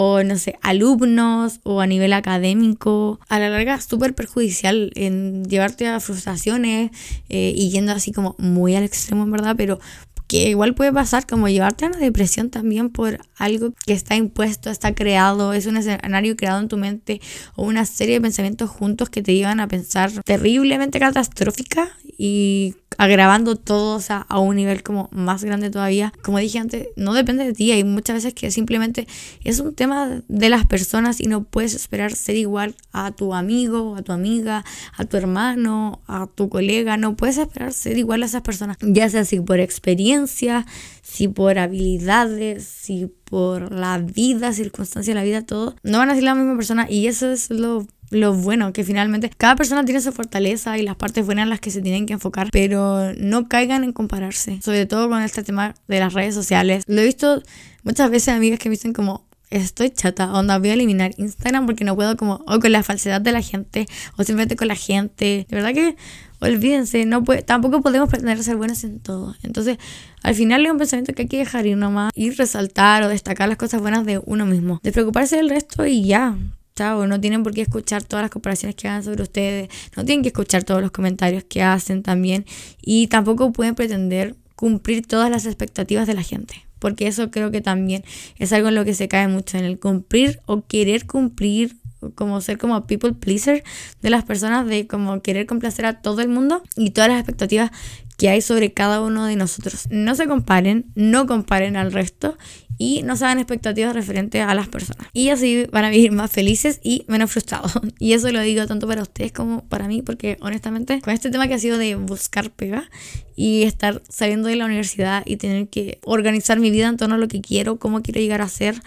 o 0.00 0.22
no 0.22 0.38
sé, 0.38 0.56
alumnos 0.62 1.58
o 1.64 1.80
a 1.80 1.86
nivel 1.88 2.12
académico, 2.12 3.18
a 3.28 3.40
la 3.40 3.48
larga 3.48 3.80
súper 3.80 4.14
perjudicial 4.14 4.92
en 4.94 5.44
llevarte 5.44 5.88
a 5.88 5.98
frustraciones 5.98 6.92
eh, 7.28 7.52
y 7.56 7.70
yendo 7.70 7.90
así 7.90 8.12
como 8.12 8.36
muy 8.38 8.76
al 8.76 8.84
extremo 8.84 9.24
en 9.24 9.32
verdad, 9.32 9.56
pero 9.56 9.80
que 10.28 10.50
igual 10.50 10.74
puede 10.74 10.92
pasar 10.92 11.26
como 11.26 11.48
llevarte 11.48 11.86
a 11.86 11.88
una 11.88 11.98
depresión 11.98 12.50
también 12.50 12.90
por 12.90 13.18
algo 13.36 13.72
que 13.86 13.94
está 13.94 14.14
impuesto, 14.14 14.70
está 14.70 14.94
creado, 14.94 15.54
es 15.54 15.66
un 15.66 15.78
escenario 15.78 16.36
creado 16.36 16.60
en 16.60 16.68
tu 16.68 16.76
mente 16.76 17.20
o 17.56 17.64
una 17.64 17.86
serie 17.86 18.16
de 18.16 18.20
pensamientos 18.20 18.68
juntos 18.70 19.08
que 19.08 19.22
te 19.22 19.34
llevan 19.34 19.58
a 19.58 19.68
pensar 19.68 20.12
terriblemente 20.24 21.00
catastrófica 21.00 21.88
y 22.18 22.74
agravando 22.98 23.54
todo 23.54 23.96
o 23.96 24.00
sea, 24.00 24.26
a 24.28 24.40
un 24.40 24.56
nivel 24.56 24.82
como 24.82 25.08
más 25.12 25.44
grande 25.44 25.70
todavía. 25.70 26.12
Como 26.22 26.38
dije 26.38 26.58
antes, 26.58 26.88
no 26.96 27.14
depende 27.14 27.44
de 27.44 27.52
ti, 27.52 27.70
hay 27.70 27.84
muchas 27.84 28.16
veces 28.16 28.34
que 28.34 28.50
simplemente 28.50 29.06
es 29.44 29.60
un 29.60 29.74
tema 29.74 30.22
de 30.26 30.48
las 30.48 30.66
personas 30.66 31.20
y 31.20 31.28
no 31.28 31.44
puedes 31.44 31.74
esperar 31.74 32.12
ser 32.12 32.36
igual 32.36 32.74
a 32.92 33.12
tu 33.12 33.34
amigo, 33.34 33.94
a 33.96 34.02
tu 34.02 34.10
amiga, 34.10 34.64
a 34.96 35.04
tu 35.04 35.16
hermano, 35.16 36.02
a 36.08 36.26
tu 36.26 36.48
colega, 36.48 36.96
no 36.96 37.16
puedes 37.16 37.38
esperar 37.38 37.72
ser 37.72 37.96
igual 37.96 38.24
a 38.24 38.26
esas 38.26 38.42
personas, 38.42 38.76
ya 38.80 39.08
sea 39.08 39.24
si 39.24 39.38
por 39.38 39.60
experiencia, 39.60 40.66
si 41.02 41.28
por 41.28 41.58
habilidades, 41.58 42.64
si 42.64 43.06
por 43.06 43.70
la 43.72 43.98
vida, 43.98 44.52
circunstancia 44.52 45.12
de 45.12 45.20
la 45.20 45.24
vida, 45.24 45.42
todo, 45.42 45.76
no 45.84 45.98
van 45.98 46.10
a 46.10 46.14
ser 46.14 46.24
la 46.24 46.34
misma 46.34 46.56
persona 46.56 46.90
y 46.90 47.06
eso 47.06 47.30
es 47.30 47.50
lo 47.50 47.86
lo 48.10 48.34
bueno, 48.34 48.72
que 48.72 48.84
finalmente 48.84 49.30
cada 49.36 49.56
persona 49.56 49.84
tiene 49.84 50.00
su 50.00 50.12
fortaleza 50.12 50.78
y 50.78 50.82
las 50.82 50.96
partes 50.96 51.26
buenas 51.26 51.44
en 51.44 51.50
las 51.50 51.60
que 51.60 51.70
se 51.70 51.82
tienen 51.82 52.06
que 52.06 52.14
enfocar, 52.14 52.48
pero 52.52 53.12
no 53.14 53.48
caigan 53.48 53.84
en 53.84 53.92
compararse, 53.92 54.60
sobre 54.62 54.86
todo 54.86 55.08
con 55.08 55.22
este 55.22 55.42
tema 55.42 55.74
de 55.88 56.00
las 56.00 56.14
redes 56.14 56.34
sociales. 56.34 56.84
Lo 56.86 57.00
he 57.00 57.04
visto 57.04 57.42
muchas 57.82 58.10
veces 58.10 58.28
amigas 58.28 58.58
que 58.58 58.68
me 58.68 58.76
dicen 58.76 58.92
como, 58.92 59.26
estoy 59.50 59.90
chata, 59.90 60.32
onda, 60.32 60.58
voy 60.58 60.70
a 60.70 60.74
eliminar 60.74 61.12
Instagram 61.16 61.66
porque 61.66 61.84
no 61.84 61.96
puedo 61.96 62.16
como, 62.16 62.44
o 62.46 62.58
con 62.58 62.72
la 62.72 62.82
falsedad 62.82 63.20
de 63.20 63.32
la 63.32 63.42
gente, 63.42 63.86
o 64.16 64.24
simplemente 64.24 64.56
con 64.56 64.68
la 64.68 64.76
gente. 64.76 65.46
De 65.48 65.56
verdad 65.56 65.72
que 65.72 65.96
olvídense, 66.40 67.04
no 67.04 67.24
puede, 67.24 67.42
tampoco 67.42 67.80
podemos 67.80 68.08
pretender 68.08 68.42
ser 68.42 68.56
buenos 68.56 68.84
en 68.84 69.00
todo. 69.00 69.34
Entonces, 69.42 69.78
al 70.22 70.34
final 70.34 70.64
es 70.64 70.72
un 70.72 70.78
pensamiento 70.78 71.12
que 71.12 71.22
hay 71.22 71.28
que 71.28 71.38
dejar 71.38 71.66
ir 71.66 71.76
nomás 71.76 72.12
y 72.14 72.30
resaltar 72.30 73.02
o 73.02 73.08
destacar 73.08 73.48
las 73.48 73.58
cosas 73.58 73.80
buenas 73.80 74.06
de 74.06 74.20
uno 74.24 74.46
mismo. 74.46 74.80
Despreocuparse 74.82 75.36
del 75.36 75.50
resto 75.50 75.86
y 75.86 76.06
ya. 76.06 76.36
Chao, 76.78 77.08
no 77.08 77.20
tienen 77.20 77.42
por 77.42 77.52
qué 77.54 77.62
escuchar 77.62 78.04
todas 78.04 78.22
las 78.22 78.30
comparaciones 78.30 78.76
que 78.76 78.86
hagan 78.86 79.02
sobre 79.02 79.24
ustedes, 79.24 79.68
no 79.96 80.04
tienen 80.04 80.22
que 80.22 80.28
escuchar 80.28 80.62
todos 80.62 80.80
los 80.80 80.92
comentarios 80.92 81.42
que 81.42 81.60
hacen 81.60 82.04
también 82.04 82.46
y 82.80 83.08
tampoco 83.08 83.50
pueden 83.50 83.74
pretender 83.74 84.36
cumplir 84.54 85.04
todas 85.04 85.28
las 85.28 85.44
expectativas 85.44 86.06
de 86.06 86.14
la 86.14 86.22
gente 86.22 86.54
porque 86.78 87.08
eso 87.08 87.32
creo 87.32 87.50
que 87.50 87.60
también 87.60 88.04
es 88.36 88.52
algo 88.52 88.68
en 88.68 88.76
lo 88.76 88.84
que 88.84 88.94
se 88.94 89.08
cae 89.08 89.26
mucho, 89.26 89.58
en 89.58 89.64
el 89.64 89.80
cumplir 89.80 90.38
o 90.46 90.64
querer 90.68 91.04
cumplir 91.04 91.74
como 92.14 92.40
ser 92.40 92.58
como 92.58 92.86
people 92.86 93.12
pleaser 93.12 93.64
de 94.02 94.10
las 94.10 94.24
personas, 94.24 94.66
de 94.66 94.86
como 94.86 95.22
querer 95.22 95.46
complacer 95.46 95.86
a 95.86 96.00
todo 96.00 96.20
el 96.20 96.28
mundo 96.28 96.62
y 96.76 96.90
todas 96.90 97.10
las 97.10 97.18
expectativas 97.18 97.70
que 98.18 98.28
hay 98.28 98.42
sobre 98.42 98.72
cada 98.72 99.00
uno 99.00 99.26
de 99.26 99.36
nosotros. 99.36 99.86
No 99.90 100.16
se 100.16 100.26
comparen, 100.26 100.86
no 100.96 101.26
comparen 101.26 101.76
al 101.76 101.92
resto 101.92 102.36
y 102.76 103.02
no 103.04 103.16
se 103.16 103.24
hagan 103.24 103.38
expectativas 103.38 103.94
referentes 103.94 104.42
a 104.42 104.54
las 104.54 104.68
personas. 104.68 105.06
Y 105.12 105.28
así 105.30 105.66
van 105.72 105.84
a 105.84 105.90
vivir 105.90 106.10
más 106.10 106.30
felices 106.30 106.80
y 106.82 107.04
menos 107.08 107.30
frustrados. 107.30 107.72
Y 108.00 108.12
eso 108.12 108.30
lo 108.30 108.40
digo 108.40 108.66
tanto 108.66 108.86
para 108.86 109.02
ustedes 109.02 109.32
como 109.32 109.64
para 109.68 109.88
mí, 109.88 110.02
porque 110.02 110.36
honestamente 110.40 111.00
con 111.00 111.12
este 111.12 111.30
tema 111.30 111.48
que 111.48 111.54
ha 111.54 111.58
sido 111.58 111.78
de 111.78 111.94
buscar 111.96 112.50
pega 112.50 112.88
y 113.36 113.62
estar 113.62 114.02
saliendo 114.08 114.48
de 114.48 114.56
la 114.56 114.64
universidad 114.64 115.22
y 115.26 115.36
tener 115.36 115.68
que 115.68 115.98
organizar 116.04 116.58
mi 116.60 116.70
vida 116.70 116.88
en 116.88 116.96
torno 116.96 117.16
a 117.16 117.18
lo 117.18 117.28
que 117.28 117.40
quiero, 117.40 117.78
cómo 117.78 118.02
quiero 118.02 118.20
llegar 118.20 118.40
a 118.40 118.48
ser, 118.48 118.80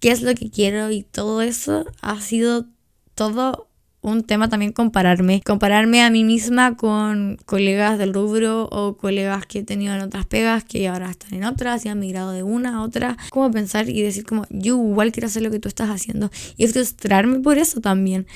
qué 0.00 0.10
es 0.10 0.22
lo 0.22 0.34
que 0.34 0.50
quiero 0.50 0.90
y 0.90 1.02
todo 1.02 1.42
eso 1.42 1.86
ha 2.00 2.20
sido 2.20 2.66
todo 3.14 3.68
un 4.06 4.22
tema 4.22 4.48
también 4.48 4.72
compararme, 4.72 5.42
compararme 5.44 6.02
a 6.02 6.10
mí 6.10 6.22
misma 6.22 6.76
con 6.76 7.38
colegas 7.44 7.98
del 7.98 8.14
rubro 8.14 8.68
o 8.70 8.96
colegas 8.96 9.46
que 9.46 9.60
he 9.60 9.62
tenido 9.64 9.94
en 9.94 10.00
otras 10.00 10.26
pegas 10.26 10.62
que 10.62 10.86
ahora 10.86 11.10
están 11.10 11.34
en 11.34 11.44
otras 11.44 11.84
y 11.84 11.88
han 11.88 11.98
migrado 11.98 12.30
de 12.30 12.44
una 12.44 12.76
a 12.76 12.82
otra, 12.82 13.16
como 13.30 13.50
pensar 13.50 13.88
y 13.88 14.00
decir 14.02 14.24
como 14.24 14.46
yo 14.48 14.76
igual 14.76 15.10
quiero 15.10 15.26
hacer 15.26 15.42
lo 15.42 15.50
que 15.50 15.58
tú 15.58 15.68
estás 15.68 15.90
haciendo 15.90 16.30
y 16.56 16.68
frustrarme 16.68 17.40
por 17.40 17.58
eso 17.58 17.80
también. 17.80 18.28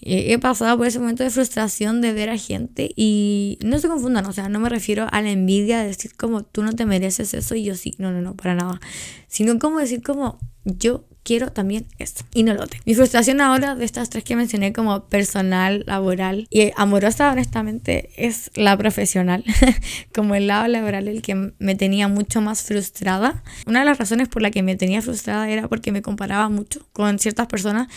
He 0.00 0.38
pasado 0.38 0.78
por 0.78 0.86
ese 0.86 1.00
momento 1.00 1.24
de 1.24 1.30
frustración 1.30 2.00
de 2.00 2.12
ver 2.12 2.30
a 2.30 2.38
gente 2.38 2.90
y 2.94 3.58
no 3.62 3.78
se 3.78 3.88
confundan, 3.88 4.26
o 4.26 4.32
sea, 4.32 4.48
no 4.48 4.60
me 4.60 4.68
refiero 4.68 5.06
a 5.10 5.22
la 5.22 5.30
envidia 5.30 5.80
de 5.80 5.88
decir 5.88 6.14
como 6.16 6.44
tú 6.44 6.62
no 6.62 6.72
te 6.72 6.86
mereces 6.86 7.34
eso 7.34 7.54
y 7.56 7.64
yo 7.64 7.74
sí, 7.74 7.94
no, 7.98 8.12
no, 8.12 8.20
no, 8.20 8.34
para 8.36 8.54
nada, 8.54 8.80
sino 9.26 9.58
como 9.58 9.80
decir 9.80 10.02
como 10.02 10.38
yo 10.64 11.04
quiero 11.28 11.52
también 11.52 11.86
esto. 11.98 12.24
Y 12.32 12.42
no 12.42 12.54
lo 12.54 12.66
tengo. 12.66 12.82
Mi 12.86 12.94
frustración 12.94 13.42
ahora 13.42 13.74
de 13.74 13.84
estas 13.84 14.08
tres 14.08 14.24
que 14.24 14.34
mencioné 14.34 14.72
como 14.72 15.08
personal, 15.08 15.84
laboral 15.86 16.46
y 16.48 16.70
amorosa, 16.76 17.30
honestamente, 17.30 18.10
es 18.16 18.50
la 18.54 18.76
profesional. 18.78 19.44
como 20.14 20.34
el 20.34 20.46
lado 20.46 20.66
laboral, 20.68 21.06
el 21.06 21.20
que 21.20 21.52
me 21.58 21.74
tenía 21.74 22.08
mucho 22.08 22.40
más 22.40 22.62
frustrada. 22.62 23.42
Una 23.66 23.80
de 23.80 23.84
las 23.84 23.98
razones 23.98 24.28
por 24.28 24.40
la 24.40 24.50
que 24.50 24.62
me 24.62 24.76
tenía 24.76 25.02
frustrada 25.02 25.50
era 25.50 25.68
porque 25.68 25.92
me 25.92 26.00
comparaba 26.00 26.48
mucho 26.48 26.86
con 26.92 27.18
ciertas 27.18 27.46
personas, 27.46 27.88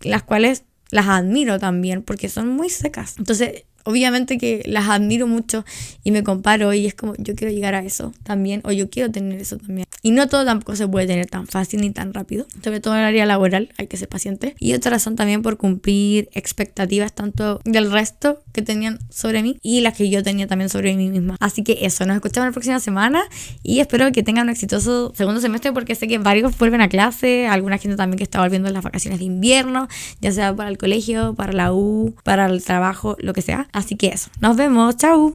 las 0.00 0.24
cuales 0.24 0.64
las 0.90 1.06
admiro 1.08 1.58
también 1.58 2.02
porque 2.02 2.28
son 2.28 2.48
muy 2.48 2.70
secas. 2.70 3.16
Entonces 3.18 3.64
obviamente 3.84 4.38
que 4.38 4.62
las 4.66 4.88
admiro 4.88 5.26
mucho 5.26 5.64
y 6.04 6.10
me 6.10 6.22
comparo 6.22 6.72
y 6.72 6.86
es 6.86 6.94
como 6.94 7.14
yo 7.18 7.34
quiero 7.34 7.52
llegar 7.52 7.74
a 7.74 7.84
eso 7.84 8.12
también 8.22 8.60
o 8.64 8.72
yo 8.72 8.90
quiero 8.90 9.10
tener 9.10 9.40
eso 9.40 9.56
también. 9.56 9.86
Y 10.02 10.12
no 10.12 10.28
todo 10.28 10.44
tampoco 10.44 10.76
se 10.76 10.88
puede 10.88 11.06
tener 11.06 11.26
tan 11.26 11.46
fácil 11.46 11.82
ni 11.82 11.90
tan 11.90 12.14
rápido, 12.14 12.46
sobre 12.62 12.80
todo 12.80 12.94
en 12.94 13.00
el 13.00 13.06
área 13.06 13.26
laboral 13.26 13.70
hay 13.76 13.86
que 13.86 13.96
ser 13.96 14.08
paciente. 14.08 14.54
Y 14.58 14.72
otra 14.72 14.92
razón 14.92 15.16
también 15.16 15.42
por 15.42 15.56
cumplir 15.58 16.28
expectativas 16.32 17.12
tanto 17.12 17.60
del 17.64 17.90
resto 17.92 18.42
que 18.52 18.62
tenían 18.62 18.98
sobre 19.10 19.42
mí 19.42 19.58
y 19.62 19.80
las 19.80 19.96
que 19.96 20.08
yo 20.08 20.22
tenía 20.22 20.46
también 20.46 20.70
sobre 20.70 20.96
mí 20.96 21.10
misma. 21.10 21.36
Así 21.40 21.62
que 21.62 21.78
eso, 21.82 22.06
nos 22.06 22.16
escuchamos 22.16 22.48
la 22.48 22.52
próxima 22.52 22.80
semana 22.80 23.22
y 23.62 23.80
espero 23.80 24.10
que 24.12 24.22
tengan 24.22 24.46
un 24.46 24.50
exitoso 24.50 25.12
segundo 25.14 25.40
semestre 25.40 25.72
porque 25.72 25.94
sé 25.94 26.08
que 26.08 26.18
varios 26.18 26.56
vuelven 26.58 26.80
a 26.80 26.88
clase, 26.88 27.46
alguna 27.46 27.78
gente 27.78 27.96
también 27.96 28.18
que 28.18 28.24
está 28.24 28.40
volviendo 28.40 28.68
en 28.68 28.74
las 28.74 28.84
vacaciones 28.84 29.18
de 29.18 29.26
invierno, 29.26 29.88
ya 30.20 30.32
sea 30.32 30.54
para 30.54 30.70
el 30.70 30.78
colegio, 30.78 31.34
para 31.34 31.52
la 31.52 31.72
U, 31.72 32.14
para 32.24 32.46
el 32.46 32.62
trabajo, 32.64 33.16
lo 33.20 33.32
que 33.32 33.42
sea. 33.42 33.68
Así 33.72 33.96
que 33.96 34.08
eso, 34.08 34.30
nos 34.40 34.56
vemos, 34.56 34.96
chao. 34.96 35.32